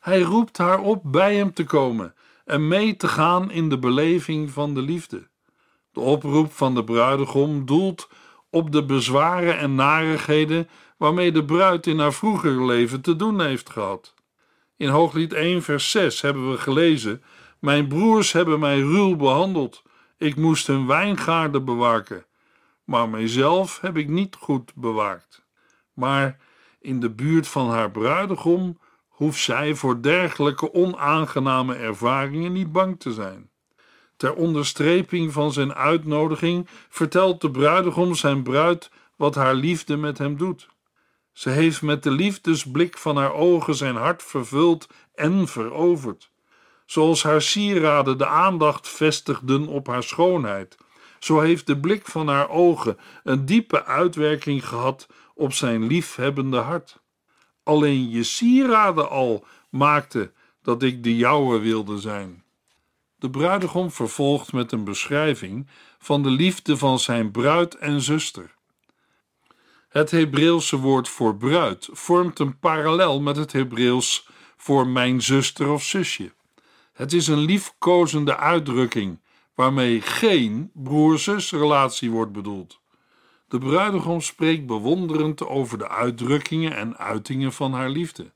Hij 0.00 0.20
roept 0.20 0.58
haar 0.58 0.80
op 0.80 1.02
bij 1.04 1.36
hem 1.36 1.52
te 1.52 1.64
komen 1.64 2.14
en 2.44 2.68
mee 2.68 2.96
te 2.96 3.08
gaan 3.08 3.50
in 3.50 3.68
de 3.68 3.78
beleving 3.78 4.50
van 4.50 4.74
de 4.74 4.82
liefde. 4.82 5.28
De 5.92 6.00
oproep 6.00 6.52
van 6.52 6.74
de 6.74 6.84
bruidegom 6.84 7.66
doelt 7.66 8.08
op 8.50 8.72
de 8.72 8.84
bezwaren 8.84 9.58
en 9.58 9.74
narigheden 9.74 10.68
waarmee 10.96 11.32
de 11.32 11.44
bruid 11.44 11.86
in 11.86 11.98
haar 11.98 12.12
vroeger 12.12 12.66
leven 12.66 13.00
te 13.00 13.16
doen 13.16 13.40
heeft 13.40 13.70
gehad. 13.70 14.16
In 14.78 14.88
Hooglied 14.88 15.32
1, 15.32 15.62
vers 15.62 15.90
6 15.90 16.20
hebben 16.20 16.50
we 16.50 16.58
gelezen: 16.58 17.22
Mijn 17.58 17.88
broers 17.88 18.32
hebben 18.32 18.60
mij 18.60 18.78
ruw 18.78 19.16
behandeld. 19.16 19.82
Ik 20.16 20.36
moest 20.36 20.66
hun 20.66 20.86
wijngaarden 20.86 21.64
bewaken, 21.64 22.26
maar 22.84 23.08
mijzelf 23.08 23.80
heb 23.80 23.96
ik 23.96 24.08
niet 24.08 24.36
goed 24.40 24.72
bewaakt. 24.74 25.44
Maar 25.92 26.38
in 26.80 27.00
de 27.00 27.10
buurt 27.10 27.48
van 27.48 27.70
haar 27.70 27.90
bruidegom 27.90 28.78
hoeft 29.08 29.40
zij 29.40 29.74
voor 29.74 30.02
dergelijke 30.02 30.72
onaangename 30.72 31.74
ervaringen 31.74 32.52
niet 32.52 32.72
bang 32.72 33.00
te 33.00 33.12
zijn. 33.12 33.50
Ter 34.16 34.34
onderstreping 34.34 35.32
van 35.32 35.52
zijn 35.52 35.74
uitnodiging 35.74 36.68
vertelt 36.88 37.40
de 37.40 37.50
bruidegom 37.50 38.14
zijn 38.14 38.42
bruid 38.42 38.90
wat 39.16 39.34
haar 39.34 39.54
liefde 39.54 39.96
met 39.96 40.18
hem 40.18 40.36
doet. 40.36 40.68
Ze 41.38 41.50
heeft 41.50 41.82
met 41.82 42.02
de 42.02 42.10
liefdesblik 42.10 42.98
van 42.98 43.16
haar 43.16 43.32
ogen 43.32 43.74
zijn 43.74 43.96
hart 43.96 44.22
vervuld 44.22 44.88
en 45.14 45.48
veroverd. 45.48 46.30
Zoals 46.86 47.22
haar 47.22 47.42
sieraden 47.42 48.18
de 48.18 48.26
aandacht 48.26 48.88
vestigden 48.88 49.66
op 49.66 49.86
haar 49.86 50.02
schoonheid, 50.02 50.76
zo 51.18 51.40
heeft 51.40 51.66
de 51.66 51.78
blik 51.80 52.06
van 52.06 52.28
haar 52.28 52.48
ogen 52.48 52.98
een 53.24 53.44
diepe 53.44 53.84
uitwerking 53.84 54.68
gehad 54.68 55.06
op 55.34 55.52
zijn 55.52 55.86
liefhebbende 55.86 56.58
hart. 56.58 57.00
Alleen 57.62 58.10
je 58.10 58.22
sieraden 58.22 59.10
al 59.10 59.44
maakte 59.70 60.32
dat 60.62 60.82
ik 60.82 61.02
de 61.02 61.16
jouwe 61.16 61.58
wilde 61.58 61.98
zijn. 61.98 62.44
De 63.16 63.30
bruidegom 63.30 63.90
vervolgt 63.90 64.52
met 64.52 64.72
een 64.72 64.84
beschrijving 64.84 65.68
van 65.98 66.22
de 66.22 66.30
liefde 66.30 66.76
van 66.76 66.98
zijn 66.98 67.30
bruid 67.30 67.74
en 67.74 68.00
zuster. 68.00 68.56
Het 69.88 70.10
Hebreeuwse 70.10 70.76
woord 70.76 71.08
voor 71.08 71.36
bruid 71.36 71.88
vormt 71.92 72.38
een 72.38 72.58
parallel 72.58 73.20
met 73.20 73.36
het 73.36 73.52
Hebreeuws 73.52 74.28
voor 74.56 74.86
mijn 74.86 75.22
zuster 75.22 75.68
of 75.68 75.82
zusje. 75.82 76.32
Het 76.92 77.12
is 77.12 77.26
een 77.26 77.38
liefkozende 77.38 78.36
uitdrukking 78.36 79.20
waarmee 79.54 80.00
geen 80.00 80.70
broer-zusrelatie 80.74 82.10
wordt 82.10 82.32
bedoeld. 82.32 82.80
De 83.48 83.58
bruidegom 83.58 84.20
spreekt 84.20 84.66
bewonderend 84.66 85.46
over 85.46 85.78
de 85.78 85.88
uitdrukkingen 85.88 86.76
en 86.76 86.96
uitingen 86.96 87.52
van 87.52 87.72
haar 87.72 87.90
liefde. 87.90 88.32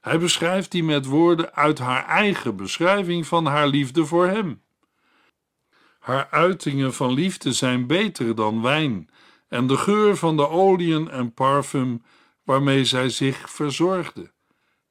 Hij 0.00 0.18
beschrijft 0.18 0.70
die 0.70 0.84
met 0.84 1.06
woorden 1.06 1.54
uit 1.54 1.78
haar 1.78 2.06
eigen 2.06 2.56
beschrijving 2.56 3.26
van 3.26 3.46
haar 3.46 3.68
liefde 3.68 4.06
voor 4.06 4.26
hem. 4.26 4.62
Haar 5.98 6.28
uitingen 6.30 6.94
van 6.94 7.12
liefde 7.12 7.52
zijn 7.52 7.86
beter 7.86 8.34
dan 8.34 8.62
wijn 8.62 9.10
en 9.50 9.66
de 9.66 9.76
geur 9.76 10.16
van 10.16 10.36
de 10.36 10.48
oliën 10.48 11.10
en 11.10 11.34
parfum 11.34 12.02
waarmee 12.44 12.84
zij 12.84 13.08
zich 13.08 13.50
verzorgde. 13.50 14.30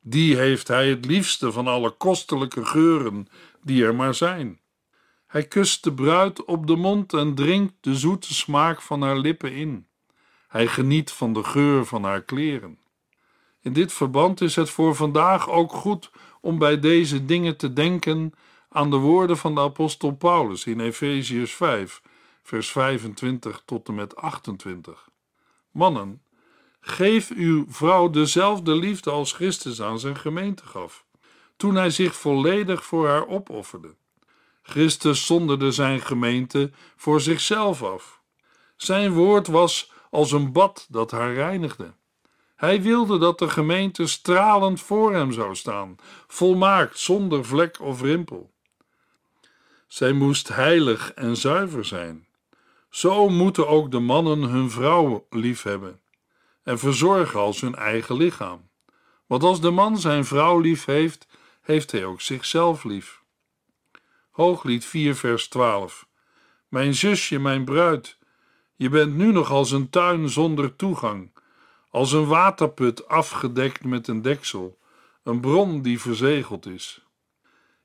Die 0.02 0.38
heeft 0.38 0.68
hij 0.68 0.90
het 0.90 1.06
liefste 1.06 1.52
van 1.52 1.68
alle 1.68 1.90
kostelijke 1.90 2.66
geuren 2.66 3.28
die 3.64 3.86
er 3.86 3.96
maar 3.96 4.14
zijn. 4.14 4.60
Hij 5.28 5.48
kust 5.48 5.84
de 5.84 5.94
bruid 5.94 6.46
op 6.46 6.68
de 6.68 6.76
mond 6.76 7.14
en 7.14 7.36
drinkt 7.36 7.74
de 7.82 7.96
zoete 7.96 8.34
smaak 8.34 8.82
van 8.82 9.02
haar 9.02 9.18
lippen 9.18 9.54
in. 9.54 9.88
Hij 10.48 10.68
geniet 10.68 11.12
van 11.12 11.34
de 11.34 11.44
geur 11.44 11.86
van 11.86 12.04
haar 12.04 12.22
kleren. 12.22 12.80
In 13.62 13.74
dit 13.74 13.94
verband 13.94 14.42
is 14.42 14.56
het 14.56 14.70
voor 14.70 14.96
vandaag 14.96 15.50
ook 15.50 15.72
goed 15.72 16.12
om 16.42 16.58
bij 16.58 16.80
deze 16.80 17.26
dingen 17.26 17.58
te 17.58 17.74
denken 17.74 18.34
aan 18.70 18.90
de 18.90 18.98
woorden 18.98 19.38
van 19.38 19.56
de 19.56 19.62
apostel 19.62 20.12
Paulus 20.12 20.66
in 20.66 20.80
Efeziërs 20.80 21.54
5, 21.54 22.02
vers 22.50 22.72
25 22.72 23.62
tot 23.66 23.88
en 23.88 23.96
met 23.96 24.16
28. 24.16 25.10
Mannen, 25.72 26.22
geef 26.82 27.30
uw 27.30 27.66
vrouw 27.68 28.10
dezelfde 28.10 28.76
liefde 28.76 29.10
als 29.10 29.34
Christus 29.34 29.82
aan 29.82 30.00
zijn 30.00 30.18
gemeente 30.18 30.66
gaf, 30.66 31.06
toen 31.58 31.76
hij 31.76 31.90
zich 31.90 32.16
volledig 32.16 32.86
voor 32.86 33.08
haar 33.08 33.28
opofferde. 33.28 33.96
Christus 34.62 35.26
zonderde 35.26 35.72
zijn 35.72 36.02
gemeente 36.02 36.72
voor 36.96 37.22
zichzelf 37.22 37.84
af. 37.84 38.22
Zijn 38.76 39.12
woord 39.12 39.48
was 39.48 39.92
als 40.10 40.32
een 40.32 40.52
bad 40.52 40.88
dat 40.90 41.12
haar 41.12 41.34
reinigde. 41.34 41.94
Hij 42.56 42.82
wilde 42.82 43.18
dat 43.18 43.40
de 43.40 43.50
gemeente 43.50 44.08
stralend 44.08 44.82
voor 44.82 45.14
hem 45.14 45.32
zou 45.32 45.56
staan, 45.56 45.96
volmaakt, 46.28 47.00
zonder 47.00 47.46
vlek 47.46 47.80
of 47.80 48.02
rimpel. 48.02 48.52
Zij 49.88 50.12
moest 50.12 50.48
heilig 50.48 51.14
en 51.14 51.38
zuiver 51.38 51.86
zijn. 51.86 52.28
Zo 52.90 53.30
moeten 53.30 53.68
ook 53.68 53.92
de 53.92 54.00
mannen 54.00 54.42
hun 54.42 54.72
vrouw 54.72 55.28
liefhebben 55.30 56.02
en 56.64 56.80
verzorgen 56.80 57.40
als 57.40 57.62
hun 57.62 57.76
eigen 57.76 58.16
lichaam. 58.16 58.70
Want 59.26 59.44
als 59.44 59.62
de 59.62 59.70
man 59.70 59.98
zijn 59.98 60.26
vrouw 60.26 60.60
lief 60.60 60.86
heeft, 60.86 61.28
heeft 61.62 61.92
hij 61.92 62.06
ook 62.06 62.22
zichzelf 62.22 62.84
lief. 62.84 63.24
Hooglied 64.32 64.86
4, 64.86 65.16
vers 65.16 65.48
12. 65.48 66.08
Mijn 66.68 66.94
zusje, 66.94 67.40
mijn 67.40 67.66
bruid, 67.66 68.18
je 68.76 68.90
bent 68.90 69.16
nu 69.16 69.32
nog 69.32 69.52
als 69.52 69.72
een 69.72 69.90
tuin 69.90 70.30
zonder 70.30 70.76
toegang, 70.76 71.32
als 71.90 72.12
een 72.12 72.26
waterput 72.26 73.08
afgedekt 73.08 73.84
met 73.84 74.08
een 74.08 74.22
deksel, 74.22 74.80
een 75.24 75.40
bron 75.40 75.82
die 75.82 76.00
verzegeld 76.00 76.66
is. 76.66 77.06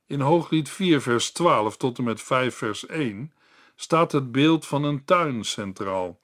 In 0.07 0.21
Hooglied 0.21 0.69
4, 0.69 1.01
vers 1.01 1.31
12 1.31 1.77
tot 1.77 1.99
en 1.99 2.05
met 2.05 2.23
5, 2.23 2.55
vers 2.55 2.87
1 2.87 3.33
staat 3.75 4.13
het 4.13 4.33
beeld 4.33 4.67
van 4.67 4.85
een 4.85 5.05
tuin 5.05 5.45
centraal, 5.45 6.21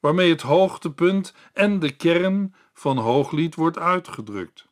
waarmee 0.00 0.30
het 0.30 0.42
hoogtepunt 0.42 1.34
en 1.52 1.78
de 1.78 1.90
kern 1.90 2.54
van 2.72 2.98
Hooglied 2.98 3.54
wordt 3.54 3.78
uitgedrukt. 3.78 4.68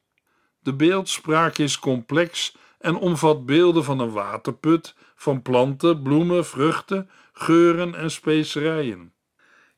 De 0.61 0.75
beeldspraak 0.75 1.59
is 1.59 1.79
complex 1.79 2.57
en 2.79 2.97
omvat 2.97 3.47
beelden 3.47 3.85
van 3.85 3.99
een 3.99 4.13
waterput, 4.13 4.95
van 5.15 5.43
planten, 5.43 6.03
bloemen, 6.03 6.47
vruchten, 6.47 7.11
geuren 7.33 7.95
en 7.95 8.11
specerijen. 8.11 9.13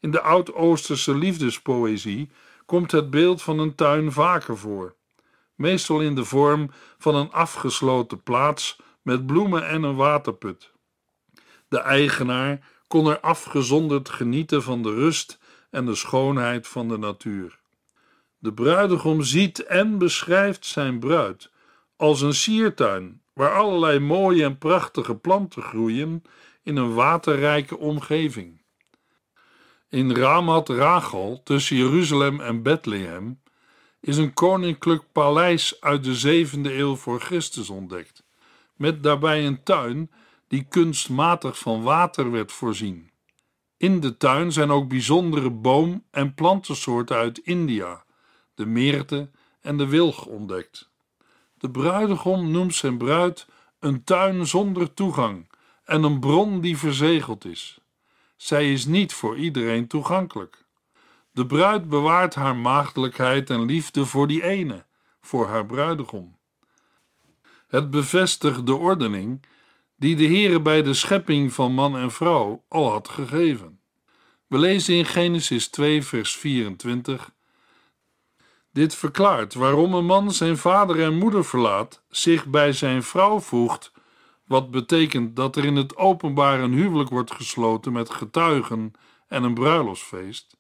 In 0.01 0.11
de 0.11 0.21
Oud-Oosterse 0.21 1.15
liefdespoëzie 1.15 2.31
komt 2.67 2.91
het 2.91 3.11
beeld 3.11 3.43
van 3.43 3.59
een 3.59 3.75
tuin 3.75 4.13
vaker 4.13 4.59
voor, 4.59 4.95
meestal 5.55 6.01
in 6.01 6.15
de 6.15 6.25
vorm 6.25 6.71
van 6.99 7.15
een 7.15 7.33
afgesloten 7.33 8.23
plaats 8.23 8.81
met 9.03 9.27
bloemen 9.27 9.69
en 9.69 9.83
een 9.83 9.97
waterput. 9.97 10.72
De 11.73 11.81
eigenaar 11.81 12.59
kon 12.87 13.07
er 13.07 13.21
afgezonderd 13.21 14.09
genieten 14.09 14.63
van 14.63 14.83
de 14.83 14.95
rust 14.95 15.39
en 15.71 15.87
de 15.87 15.95
schoonheid 15.95 16.69
van 16.69 16.89
de 16.89 16.99
natuur. 16.99 17.59
De 18.39 18.53
bruidegom 18.53 19.23
ziet 19.23 19.65
en 19.65 19.99
beschrijft 19.99 20.67
zijn 20.67 20.99
bruid 20.99 21.51
als 21.97 22.21
een 22.21 22.35
siertuin 22.35 23.23
waar 23.33 23.55
allerlei 23.55 23.99
mooie 23.99 24.45
en 24.45 24.59
prachtige 24.59 25.17
planten 25.17 25.63
groeien 25.63 26.23
in 26.63 26.77
een 26.77 26.95
waterrijke 26.95 27.79
omgeving. 27.79 28.63
In 29.89 30.17
Ramat 30.17 30.69
Rachel, 30.69 31.41
tussen 31.45 31.77
Jeruzalem 31.77 32.41
en 32.41 32.63
Bethlehem, 32.63 33.41
is 34.01 34.17
een 34.17 34.35
koninklijk 34.35 35.03
paleis 35.13 35.81
uit 35.81 36.05
de 36.05 36.47
7e 36.47 36.61
eeuw 36.63 36.97
voor 36.97 37.21
Christus 37.21 37.71
ontdekt, 37.71 38.25
met 38.77 39.03
daarbij 39.03 39.47
een 39.47 39.63
tuin 39.63 40.11
die 40.53 40.67
kunstmatig 40.69 41.59
van 41.59 41.83
water 41.83 42.31
werd 42.31 42.53
voorzien. 42.53 43.11
In 43.77 44.01
de 44.01 44.17
tuin 44.17 44.53
zijn 44.53 44.71
ook 44.71 44.89
bijzondere 44.89 45.51
boom- 45.51 46.05
en 46.11 46.35
plantensoorten 46.35 47.17
uit 47.17 47.39
India, 47.39 48.05
de 48.55 48.67
meerte 48.67 49.31
en 49.61 49.77
de 49.77 49.87
wilg 49.87 50.27
ontdekt. 50.27 50.91
De 51.55 51.71
bruidegom 51.71 52.51
noemt 52.51 52.75
zijn 52.75 52.99
bruid 52.99 53.47
een 53.79 54.05
tuin 54.05 54.47
zonder 54.47 54.95
toegang 54.95 55.51
en 55.85 56.03
een 56.03 56.21
bron 56.21 56.61
die 56.61 56.79
verzegeld 56.79 57.45
is. 57.45 57.79
Zij 58.37 58.73
is 58.73 58.85
niet 58.87 59.13
voor 59.13 59.37
iedereen 59.37 59.87
toegankelijk. 59.87 60.65
De 61.31 61.47
bruid 61.47 61.89
bewaart 61.89 62.35
haar 62.35 62.57
maagdelijkheid 62.57 63.51
en 63.51 63.65
liefde 63.65 64.07
voor 64.07 64.27
die 64.27 64.43
ene, 64.43 64.85
voor 65.21 65.49
haar 65.49 65.67
bruidegom. 65.67 66.37
Het 67.67 67.91
bevestigt 67.91 68.67
de 68.67 68.75
ordening 68.75 69.51
die 70.03 70.17
de 70.17 70.27
Heere 70.27 70.61
bij 70.61 70.83
de 70.83 70.95
schepping 70.95 71.53
van 71.53 71.73
man 71.73 71.97
en 71.97 72.11
vrouw 72.11 72.65
al 72.69 72.91
had 72.91 73.09
gegeven. 73.09 73.81
We 74.47 74.59
lezen 74.59 74.95
in 74.95 75.05
Genesis 75.05 75.69
2, 75.69 76.03
vers 76.03 76.37
24. 76.37 77.31
Dit 78.73 78.95
verklaart 78.95 79.55
waarom 79.55 79.95
een 79.95 80.05
man 80.05 80.33
zijn 80.33 80.57
vader 80.57 81.03
en 81.03 81.19
moeder 81.19 81.45
verlaat, 81.45 82.03
zich 82.09 82.47
bij 82.47 82.73
zijn 82.73 83.03
vrouw 83.03 83.41
voegt, 83.41 83.93
wat 84.47 84.71
betekent 84.71 85.37
dat 85.37 85.57
er 85.57 85.65
in 85.65 85.77
het 85.77 85.97
openbaar 85.97 86.61
een 86.61 86.73
huwelijk 86.73 87.11
wordt 87.11 87.33
gesloten 87.33 87.93
met 87.93 88.11
getuigen 88.11 88.93
en 89.29 89.43
een 89.43 89.55
bruiloftsfeest. 89.55 90.57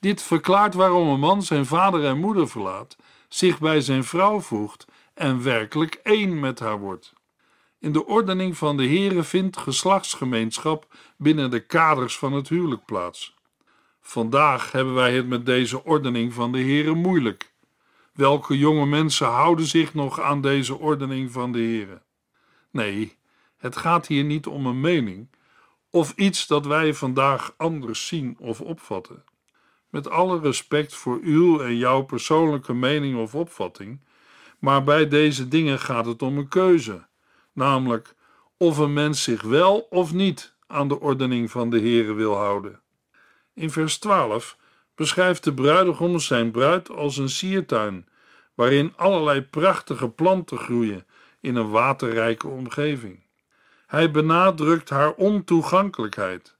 Dit 0.00 0.22
verklaart 0.22 0.74
waarom 0.74 1.08
een 1.08 1.20
man 1.20 1.42
zijn 1.42 1.66
vader 1.66 2.04
en 2.04 2.18
moeder 2.18 2.48
verlaat, 2.48 2.96
zich 3.28 3.58
bij 3.58 3.80
zijn 3.80 4.04
vrouw 4.04 4.40
voegt 4.40 4.84
en 5.14 5.42
werkelijk 5.42 5.94
één 6.02 6.40
met 6.40 6.58
haar 6.58 6.78
wordt. 6.78 7.18
In 7.80 7.92
de 7.92 8.06
ordening 8.06 8.56
van 8.56 8.76
de 8.76 8.86
Heere 8.86 9.22
vindt 9.22 9.56
geslachtsgemeenschap 9.56 10.86
binnen 11.16 11.50
de 11.50 11.66
kaders 11.66 12.18
van 12.18 12.32
het 12.32 12.48
huwelijk 12.48 12.84
plaats. 12.84 13.34
Vandaag 14.00 14.72
hebben 14.72 14.94
wij 14.94 15.14
het 15.14 15.28
met 15.28 15.46
deze 15.46 15.84
ordening 15.84 16.32
van 16.32 16.52
de 16.52 16.58
Heere 16.58 16.94
moeilijk. 16.94 17.52
Welke 18.12 18.58
jonge 18.58 18.86
mensen 18.86 19.26
houden 19.26 19.66
zich 19.66 19.94
nog 19.94 20.20
aan 20.20 20.40
deze 20.40 20.78
ordening 20.78 21.32
van 21.32 21.52
de 21.52 21.58
Heere? 21.58 22.02
Nee, 22.70 23.16
het 23.56 23.76
gaat 23.76 24.06
hier 24.06 24.24
niet 24.24 24.46
om 24.46 24.66
een 24.66 24.80
mening 24.80 25.28
of 25.90 26.12
iets 26.16 26.46
dat 26.46 26.66
wij 26.66 26.94
vandaag 26.94 27.54
anders 27.56 28.06
zien 28.06 28.36
of 28.38 28.60
opvatten. 28.60 29.24
Met 29.88 30.10
alle 30.10 30.40
respect 30.40 30.94
voor 30.94 31.18
uw 31.22 31.60
en 31.60 31.76
jouw 31.76 32.02
persoonlijke 32.02 32.74
mening 32.74 33.18
of 33.18 33.34
opvatting, 33.34 34.00
maar 34.58 34.84
bij 34.84 35.08
deze 35.08 35.48
dingen 35.48 35.78
gaat 35.78 36.06
het 36.06 36.22
om 36.22 36.38
een 36.38 36.48
keuze 36.48 37.08
namelijk 37.52 38.14
of 38.56 38.78
een 38.78 38.92
mens 38.92 39.22
zich 39.22 39.42
wel 39.42 39.86
of 39.90 40.12
niet 40.12 40.54
aan 40.66 40.88
de 40.88 41.00
ordening 41.00 41.50
van 41.50 41.70
de 41.70 41.78
Heere 41.78 42.12
wil 42.12 42.36
houden. 42.36 42.80
In 43.54 43.70
vers 43.70 43.98
12 43.98 44.56
beschrijft 44.94 45.44
de 45.44 45.54
bruidegom 45.54 46.18
zijn 46.18 46.50
bruid 46.50 46.90
als 46.90 47.16
een 47.16 47.28
siertuin, 47.28 48.08
waarin 48.54 48.92
allerlei 48.96 49.42
prachtige 49.42 50.08
planten 50.08 50.58
groeien 50.58 51.06
in 51.40 51.56
een 51.56 51.70
waterrijke 51.70 52.48
omgeving. 52.48 53.22
Hij 53.86 54.10
benadrukt 54.10 54.90
haar 54.90 55.12
ontoegankelijkheid. 55.12 56.56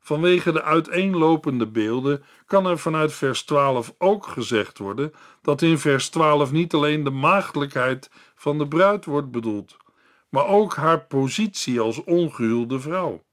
Vanwege 0.00 0.52
de 0.52 0.62
uiteenlopende 0.62 1.66
beelden 1.66 2.24
kan 2.46 2.66
er 2.66 2.78
vanuit 2.78 3.12
vers 3.12 3.42
12 3.42 3.94
ook 3.98 4.26
gezegd 4.26 4.78
worden 4.78 5.12
dat 5.42 5.62
in 5.62 5.78
vers 5.78 6.08
12 6.08 6.52
niet 6.52 6.74
alleen 6.74 7.04
de 7.04 7.10
maagdelijkheid 7.10 8.10
van 8.34 8.58
de 8.58 8.68
bruid 8.68 9.04
wordt 9.04 9.30
bedoeld, 9.30 9.76
maar 10.32 10.46
ook 10.46 10.74
haar 10.74 11.00
positie 11.00 11.80
als 11.80 12.04
ongehuwde 12.04 12.80
vrouw. 12.80 13.24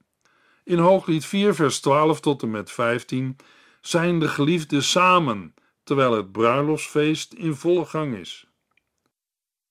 In 0.63 0.77
Hooglied 0.77 1.25
4, 1.25 1.55
vers 1.55 1.79
12 1.79 2.19
tot 2.19 2.41
en 2.41 2.51
met 2.51 2.71
15 2.71 3.35
zijn 3.81 4.19
de 4.19 4.27
geliefden 4.27 4.83
samen, 4.83 5.53
terwijl 5.83 6.12
het 6.12 6.31
bruiloftsfeest 6.31 7.33
in 7.33 7.53
volle 7.53 7.85
gang 7.85 8.15
is. 8.15 8.47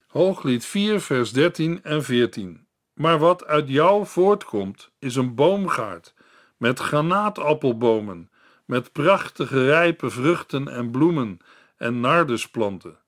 Hooglied 0.07 0.65
4, 0.65 1.01
vers 1.01 1.33
13 1.33 1.83
en 1.83 2.05
14. 2.05 2.67
Maar 2.95 3.19
wat 3.19 3.45
uit 3.45 3.69
jou 3.69 4.07
voortkomt, 4.07 4.91
is 4.99 5.17
een 5.17 5.35
boomgaard 5.35 6.15
met 6.57 6.79
granaatappelbomen, 6.79 8.31
met 8.65 8.93
prachtige 8.93 9.65
rijpe 9.65 10.11
vruchten 10.11 10.69
en 10.69 10.91
bloemen 10.91 11.39
en 11.77 12.01
nardusplanten. 12.01 12.99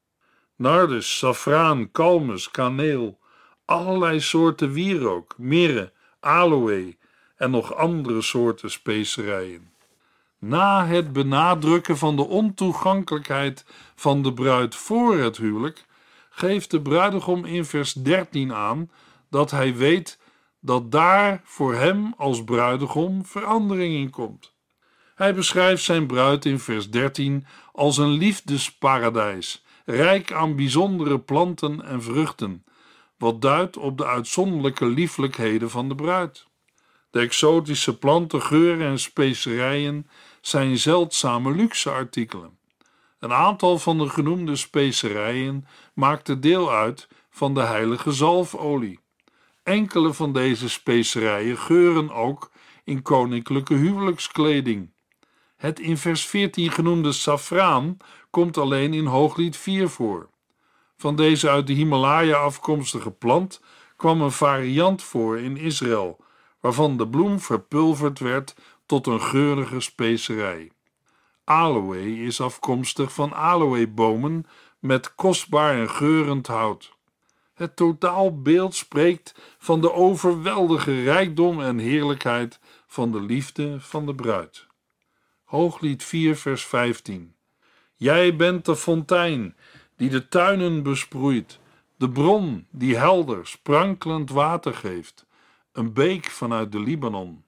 Nardus, 0.56 1.18
safraan, 1.18 1.90
kalmus, 1.90 2.50
kaneel, 2.50 3.19
allerlei 3.70 4.20
soorten 4.20 4.72
wierook, 4.72 5.34
mirre, 5.38 5.92
aloe 6.20 6.96
en 7.36 7.50
nog 7.50 7.74
andere 7.74 8.22
soorten 8.22 8.70
specerijen. 8.70 9.70
Na 10.38 10.86
het 10.86 11.12
benadrukken 11.12 11.98
van 11.98 12.16
de 12.16 12.26
ontoegankelijkheid 12.26 13.64
van 13.94 14.22
de 14.22 14.32
bruid 14.32 14.74
voor 14.74 15.18
het 15.18 15.36
huwelijk, 15.36 15.84
geeft 16.30 16.70
de 16.70 16.80
bruidegom 16.80 17.44
in 17.44 17.64
vers 17.64 17.92
13 17.92 18.54
aan 18.54 18.90
dat 19.28 19.50
hij 19.50 19.76
weet 19.76 20.18
dat 20.60 20.92
daar 20.92 21.40
voor 21.44 21.74
hem 21.74 22.14
als 22.16 22.44
bruidegom 22.44 23.24
verandering 23.24 23.94
in 23.94 24.10
komt. 24.10 24.52
Hij 25.14 25.34
beschrijft 25.34 25.82
zijn 25.82 26.06
bruid 26.06 26.44
in 26.44 26.58
vers 26.58 26.90
13 26.90 27.46
als 27.72 27.96
een 27.96 28.10
liefdesparadijs, 28.10 29.64
rijk 29.84 30.32
aan 30.32 30.56
bijzondere 30.56 31.18
planten 31.18 31.84
en 31.84 32.02
vruchten, 32.02 32.64
wat 33.20 33.42
duidt 33.42 33.76
op 33.76 33.98
de 33.98 34.06
uitzonderlijke 34.06 34.86
lieflijkheden 34.86 35.70
van 35.70 35.88
de 35.88 35.94
bruid. 35.94 36.46
De 37.10 37.20
exotische 37.20 37.98
planten, 37.98 38.42
geuren 38.42 38.86
en 38.86 38.98
specerijen 38.98 40.10
zijn 40.40 40.78
zeldzame 40.78 41.54
luxe 41.54 41.90
artikelen. 41.90 42.58
Een 43.18 43.32
aantal 43.32 43.78
van 43.78 43.98
de 43.98 44.08
genoemde 44.08 44.56
specerijen 44.56 45.66
maakte 45.94 46.38
deel 46.38 46.72
uit 46.72 47.08
van 47.30 47.54
de 47.54 47.60
heilige 47.60 48.12
zalfolie. 48.12 49.00
Enkele 49.62 50.12
van 50.12 50.32
deze 50.32 50.68
specerijen 50.68 51.58
geuren 51.58 52.10
ook 52.10 52.50
in 52.84 53.02
koninklijke 53.02 53.74
huwelijkskleding. 53.74 54.92
Het 55.56 55.80
in 55.80 55.96
vers 55.96 56.26
14 56.26 56.70
genoemde 56.70 57.12
safraan 57.12 57.96
komt 58.30 58.58
alleen 58.58 58.94
in 58.94 59.06
Hooglied 59.06 59.56
4 59.56 59.88
voor. 59.88 60.28
Van 61.00 61.16
deze 61.16 61.50
uit 61.50 61.66
de 61.66 61.72
Himalaya 61.72 62.36
afkomstige 62.36 63.10
plant 63.10 63.60
kwam 63.96 64.20
een 64.20 64.32
variant 64.32 65.02
voor 65.02 65.38
in 65.38 65.56
Israël, 65.56 66.18
waarvan 66.60 66.96
de 66.96 67.08
bloem 67.08 67.40
verpulverd 67.40 68.18
werd 68.18 68.54
tot 68.86 69.06
een 69.06 69.20
geurige 69.20 69.80
specerij. 69.80 70.70
Aloe 71.44 72.24
is 72.24 72.40
afkomstig 72.40 73.12
van 73.12 73.34
aloebomen 73.34 74.46
met 74.78 75.14
kostbaar 75.14 75.74
en 75.74 75.90
geurend 75.90 76.46
hout. 76.46 76.92
Het 77.54 77.76
totaalbeeld 77.76 78.74
spreekt 78.74 79.34
van 79.58 79.80
de 79.80 79.92
overweldige 79.92 81.02
rijkdom 81.02 81.60
en 81.60 81.78
heerlijkheid 81.78 82.60
van 82.86 83.12
de 83.12 83.20
liefde 83.20 83.80
van 83.80 84.06
de 84.06 84.14
bruid. 84.14 84.66
Hooglied 85.44 86.04
4, 86.04 86.36
vers 86.36 86.64
15. 86.64 87.34
Jij 87.96 88.36
bent 88.36 88.64
de 88.64 88.76
fontein 88.76 89.56
die 90.00 90.08
de 90.08 90.28
tuinen 90.28 90.82
besproeit, 90.82 91.58
de 91.96 92.10
bron 92.10 92.66
die 92.70 92.96
helder, 92.96 93.46
sprankelend 93.46 94.30
water 94.30 94.74
geeft, 94.74 95.26
een 95.72 95.92
beek 95.92 96.24
vanuit 96.24 96.72
de 96.72 96.80
Libanon. 96.80 97.44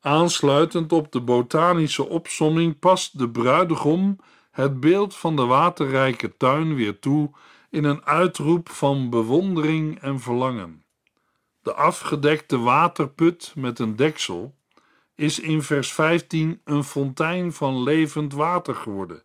Aansluitend 0.00 0.92
op 0.92 1.12
de 1.12 1.20
botanische 1.20 2.08
opsomming 2.08 2.78
past 2.78 3.18
de 3.18 3.30
bruidegom 3.30 4.18
het 4.50 4.80
beeld 4.80 5.16
van 5.16 5.36
de 5.36 5.44
waterrijke 5.44 6.36
tuin 6.36 6.74
weer 6.74 6.98
toe 6.98 7.30
in 7.70 7.84
een 7.84 8.04
uitroep 8.04 8.68
van 8.68 9.10
bewondering 9.10 10.00
en 10.00 10.20
verlangen. 10.20 10.84
De 11.62 11.74
afgedekte 11.74 12.58
waterput 12.58 13.52
met 13.56 13.78
een 13.78 13.96
deksel 13.96 14.54
is 15.14 15.40
in 15.40 15.62
vers 15.62 15.92
15 15.92 16.60
een 16.64 16.84
fontein 16.84 17.52
van 17.52 17.82
levend 17.82 18.32
water 18.32 18.74
geworden, 18.74 19.22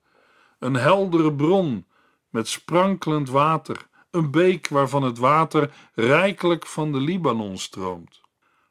een 0.59 0.75
heldere 0.75 1.33
bron 1.33 1.85
met 2.29 2.47
sprankelend 2.47 3.29
water, 3.29 3.87
een 4.11 4.31
beek 4.31 4.67
waarvan 4.67 5.03
het 5.03 5.17
water 5.17 5.71
rijkelijk 5.93 6.65
van 6.65 6.91
de 6.91 6.99
Libanon 6.99 7.57
stroomt. 7.57 8.21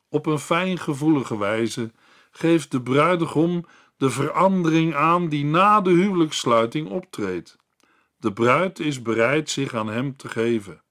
Op 0.09 0.27
een 0.27 0.39
fijngevoelige 0.39 1.39
wijze 1.39 1.93
geeft 2.31 2.71
de 2.71 2.83
bruidegom 2.83 3.65
de 3.97 4.11
verandering 4.11 4.95
aan 4.95 5.29
die 5.29 5.45
na 5.45 5.81
de 5.81 5.91
huwelijkssluiting 5.91 6.89
optreedt. 6.89 7.57
De 8.17 8.33
bruid 8.33 8.79
is 8.79 9.03
bereid 9.03 9.51
zich 9.51 9.75
aan 9.75 9.89
hem 9.89 10.17
te 10.17 10.29
geven. 10.29 10.83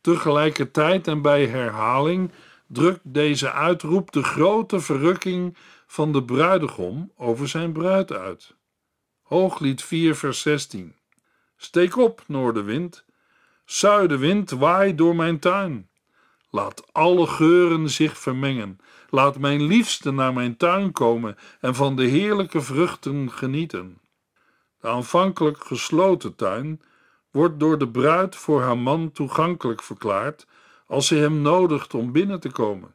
Tegelijkertijd 0.00 1.08
en 1.08 1.22
bij 1.22 1.46
herhaling 1.46 2.32
drukt 2.66 3.00
deze 3.02 3.52
uitroep 3.52 4.12
de 4.12 4.22
grote 4.22 4.80
verrukking 4.80 5.56
van 5.86 6.12
de 6.12 6.24
bruidegom 6.24 7.12
over 7.16 7.48
zijn 7.48 7.72
bruid 7.72 8.12
uit. 8.12 8.54
Hooglied 9.22 9.82
4, 9.82 10.16
vers 10.16 10.40
16. 10.40 10.94
Steek 11.56 11.96
op, 11.96 12.22
noordenwind, 12.26 13.04
zuidenwind, 13.64 14.50
waai 14.50 14.94
door 14.94 15.16
mijn 15.16 15.38
tuin. 15.38 15.88
Laat 16.50 16.92
alle 16.92 17.26
geuren 17.26 17.90
zich 17.90 18.18
vermengen. 18.18 18.80
Laat 19.10 19.38
mijn 19.38 19.62
liefste 19.62 20.10
naar 20.10 20.32
mijn 20.32 20.56
tuin 20.56 20.92
komen 20.92 21.36
en 21.60 21.74
van 21.74 21.96
de 21.96 22.04
heerlijke 22.04 22.60
vruchten 22.60 23.30
genieten. 23.30 24.00
De 24.80 24.88
aanvankelijk 24.88 25.64
gesloten 25.64 26.34
tuin 26.34 26.82
wordt 27.30 27.60
door 27.60 27.78
de 27.78 27.88
bruid 27.88 28.36
voor 28.36 28.62
haar 28.62 28.78
man 28.78 29.12
toegankelijk 29.12 29.82
verklaard 29.82 30.46
als 30.86 31.06
ze 31.06 31.14
hem 31.14 31.42
nodigt 31.42 31.94
om 31.94 32.12
binnen 32.12 32.40
te 32.40 32.50
komen. 32.50 32.94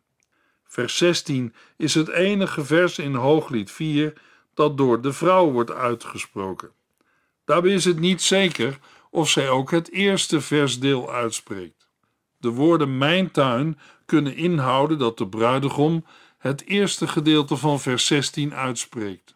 Vers 0.64 0.98
16 0.98 1.54
is 1.78 1.94
het 1.94 2.10
enige 2.10 2.66
vers 2.66 3.00
in 3.00 3.16
Hooglied 3.16 3.72
4 3.72 4.22
dat 4.54 4.78
door 4.78 5.02
de 5.02 5.14
vrouw 5.14 5.52
wordt 5.52 5.72
uitgesproken. 5.72 6.72
Daarbij 7.52 7.72
is 7.72 7.86
het 7.86 8.00
niet 8.00 8.22
zeker 8.22 8.80
of 9.10 9.30
zij 9.30 9.50
ook 9.50 9.72
het 9.72 9.92
eerste 9.92 10.42
versdeel 10.42 11.12
uitspreekt. 11.14 11.88
De 12.38 12.50
woorden 12.50 12.98
mijn 12.98 13.32
tuin 13.32 13.80
kunnen 14.06 14.36
inhouden 14.36 14.98
dat 14.98 15.18
de 15.18 15.28
bruidegom 15.28 16.06
het 16.38 16.66
eerste 16.66 17.08
gedeelte 17.08 17.58
van 17.58 17.80
vers 17.80 18.06
16 18.06 18.54
uitspreekt. 18.54 19.36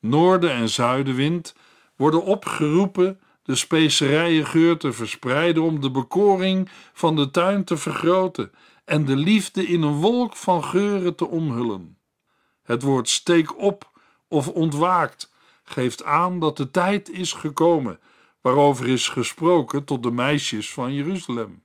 Noorden- 0.00 0.52
en 0.52 0.68
zuidenwind 0.68 1.54
worden 1.96 2.22
opgeroepen 2.22 3.20
de 3.42 3.54
specerijen 3.54 4.78
te 4.78 4.92
verspreiden 4.92 5.62
om 5.62 5.80
de 5.80 5.90
bekoring 5.90 6.68
van 6.92 7.16
de 7.16 7.30
tuin 7.30 7.64
te 7.64 7.76
vergroten 7.76 8.52
en 8.84 9.04
de 9.04 9.16
liefde 9.16 9.66
in 9.66 9.82
een 9.82 10.00
wolk 10.00 10.36
van 10.36 10.64
geuren 10.64 11.14
te 11.14 11.26
omhullen. 11.26 11.98
Het 12.62 12.82
woord 12.82 13.08
steek 13.08 13.58
op 13.58 13.90
of 14.28 14.48
ontwaakt 14.48 15.31
geeft 15.64 16.04
aan 16.04 16.40
dat 16.40 16.56
de 16.56 16.70
tijd 16.70 17.10
is 17.10 17.32
gekomen 17.32 18.00
waarover 18.40 18.88
is 18.88 19.08
gesproken 19.08 19.84
tot 19.84 20.02
de 20.02 20.10
meisjes 20.10 20.72
van 20.72 20.94
Jeruzalem. 20.94 21.62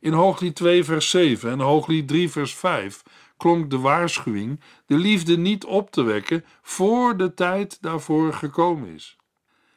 In 0.00 0.12
Hooglied 0.12 0.54
2 0.54 0.84
vers 0.84 1.10
7 1.10 1.50
en 1.50 1.60
Hooglied 1.60 2.08
3 2.08 2.30
vers 2.30 2.54
5 2.54 3.02
klonk 3.36 3.70
de 3.70 3.78
waarschuwing 3.78 4.60
de 4.86 4.96
liefde 4.96 5.38
niet 5.38 5.64
op 5.64 5.90
te 5.90 6.02
wekken 6.02 6.44
voor 6.62 7.16
de 7.16 7.34
tijd 7.34 7.78
daarvoor 7.80 8.32
gekomen 8.32 8.88
is. 8.88 9.16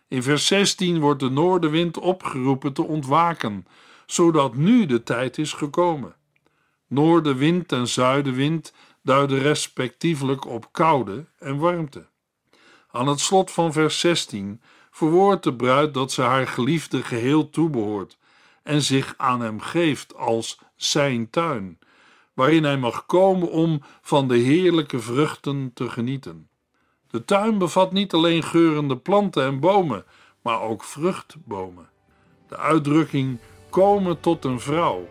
In 0.08 0.24
vers 0.24 0.48
16 0.48 1.00
wordt 1.00 1.20
de 1.20 1.30
noordenwind 1.30 1.98
opgeroepen 1.98 2.74
te 2.74 2.84
ontwaken, 2.84 3.66
zodat 4.06 4.56
nu 4.56 4.86
de 4.86 5.04
tijd 5.04 5.38
is 5.38 5.54
gekomen. 5.54 6.16
Noordenwind 6.88 7.72
en 7.72 7.88
zuidenwind 7.88 8.74
duiden 9.04 9.40
respectievelijk 9.40 10.46
op 10.46 10.72
koude 10.72 11.26
en 11.38 11.58
warmte. 11.58 12.08
Aan 12.96 13.08
het 13.08 13.20
slot 13.20 13.52
van 13.52 13.74
vers 13.74 14.00
16 14.00 14.62
verwoordt 14.92 15.44
de 15.44 15.54
bruid 15.54 15.94
dat 15.94 16.12
ze 16.12 16.22
haar 16.22 16.48
geliefde 16.48 17.04
geheel 17.04 17.50
toebehoort 17.50 18.18
en 18.64 18.82
zich 18.82 19.14
aan 19.18 19.42
hem 19.42 19.60
geeft 19.60 20.16
als 20.16 20.60
zijn 20.76 21.30
tuin, 21.30 21.80
waarin 22.34 22.64
hij 22.64 22.78
mag 22.78 23.06
komen 23.06 23.52
om 23.52 23.82
van 24.02 24.28
de 24.28 24.38
heerlijke 24.38 25.00
vruchten 25.00 25.72
te 25.74 25.90
genieten. 25.90 26.50
De 27.08 27.26
tuin 27.26 27.58
bevat 27.58 27.92
niet 27.92 28.14
alleen 28.14 28.44
geurende 28.44 28.98
planten 28.98 29.44
en 29.44 29.60
bomen, 29.60 30.06
maar 30.42 30.62
ook 30.62 30.84
vruchtbomen. 30.84 31.90
De 32.48 32.58
uitdrukking 32.58 33.40
komen 33.70 34.20
tot 34.20 34.46
een 34.46 34.60
vrouw 34.60 35.08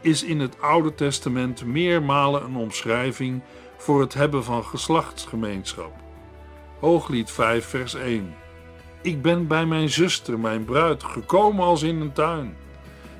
is 0.00 0.22
in 0.22 0.40
het 0.40 0.60
Oude 0.60 0.94
Testament 0.94 1.64
meermalen 1.64 2.44
een 2.44 2.56
omschrijving 2.56 3.42
voor 3.76 4.00
het 4.00 4.14
hebben 4.14 4.44
van 4.44 4.64
geslachtsgemeenschap. 4.64 6.09
Hooglied 6.80 7.30
5, 7.30 7.66
vers 7.66 7.94
1. 7.94 8.34
Ik 9.02 9.22
ben 9.22 9.46
bij 9.46 9.66
mijn 9.66 9.88
zuster, 9.88 10.38
mijn 10.38 10.64
bruid, 10.64 11.02
gekomen 11.02 11.64
als 11.64 11.82
in 11.82 12.00
een 12.00 12.12
tuin. 12.12 12.56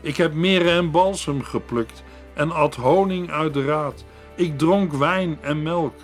Ik 0.00 0.16
heb 0.16 0.32
meren 0.32 0.72
en 0.72 0.90
balsem 0.90 1.42
geplukt 1.42 2.02
en 2.34 2.50
at 2.50 2.74
honing 2.74 3.30
uit 3.30 3.54
de 3.54 3.64
raad. 3.64 4.04
Ik 4.34 4.58
dronk 4.58 4.92
wijn 4.92 5.38
en 5.40 5.62
melk. 5.62 5.94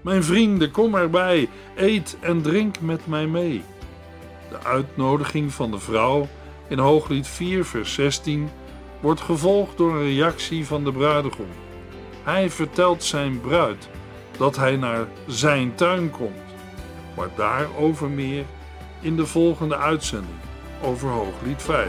Mijn 0.00 0.24
vrienden, 0.24 0.70
kom 0.70 0.94
erbij, 0.94 1.48
eet 1.76 2.16
en 2.20 2.42
drink 2.42 2.80
met 2.80 3.06
mij 3.06 3.26
mee. 3.26 3.62
De 4.50 4.64
uitnodiging 4.64 5.52
van 5.52 5.70
de 5.70 5.78
vrouw 5.78 6.28
in 6.68 6.78
Hooglied 6.78 7.26
4, 7.26 7.64
vers 7.64 7.94
16 7.94 8.48
wordt 9.00 9.20
gevolgd 9.20 9.76
door 9.76 9.94
een 9.94 10.14
reactie 10.14 10.66
van 10.66 10.84
de 10.84 10.92
bruidegom. 10.92 11.50
Hij 12.22 12.50
vertelt 12.50 13.04
zijn 13.04 13.40
bruid 13.40 13.88
dat 14.36 14.56
hij 14.56 14.76
naar 14.76 15.06
zijn 15.26 15.74
tuin 15.74 16.10
komt, 16.10 16.51
maar 17.16 17.28
daarover 17.36 18.08
meer 18.08 18.44
in 19.00 19.16
de 19.16 19.26
volgende 19.26 19.76
uitzending 19.76 20.38
over 20.82 21.08
Hooglied 21.08 21.62
5. 21.62 21.88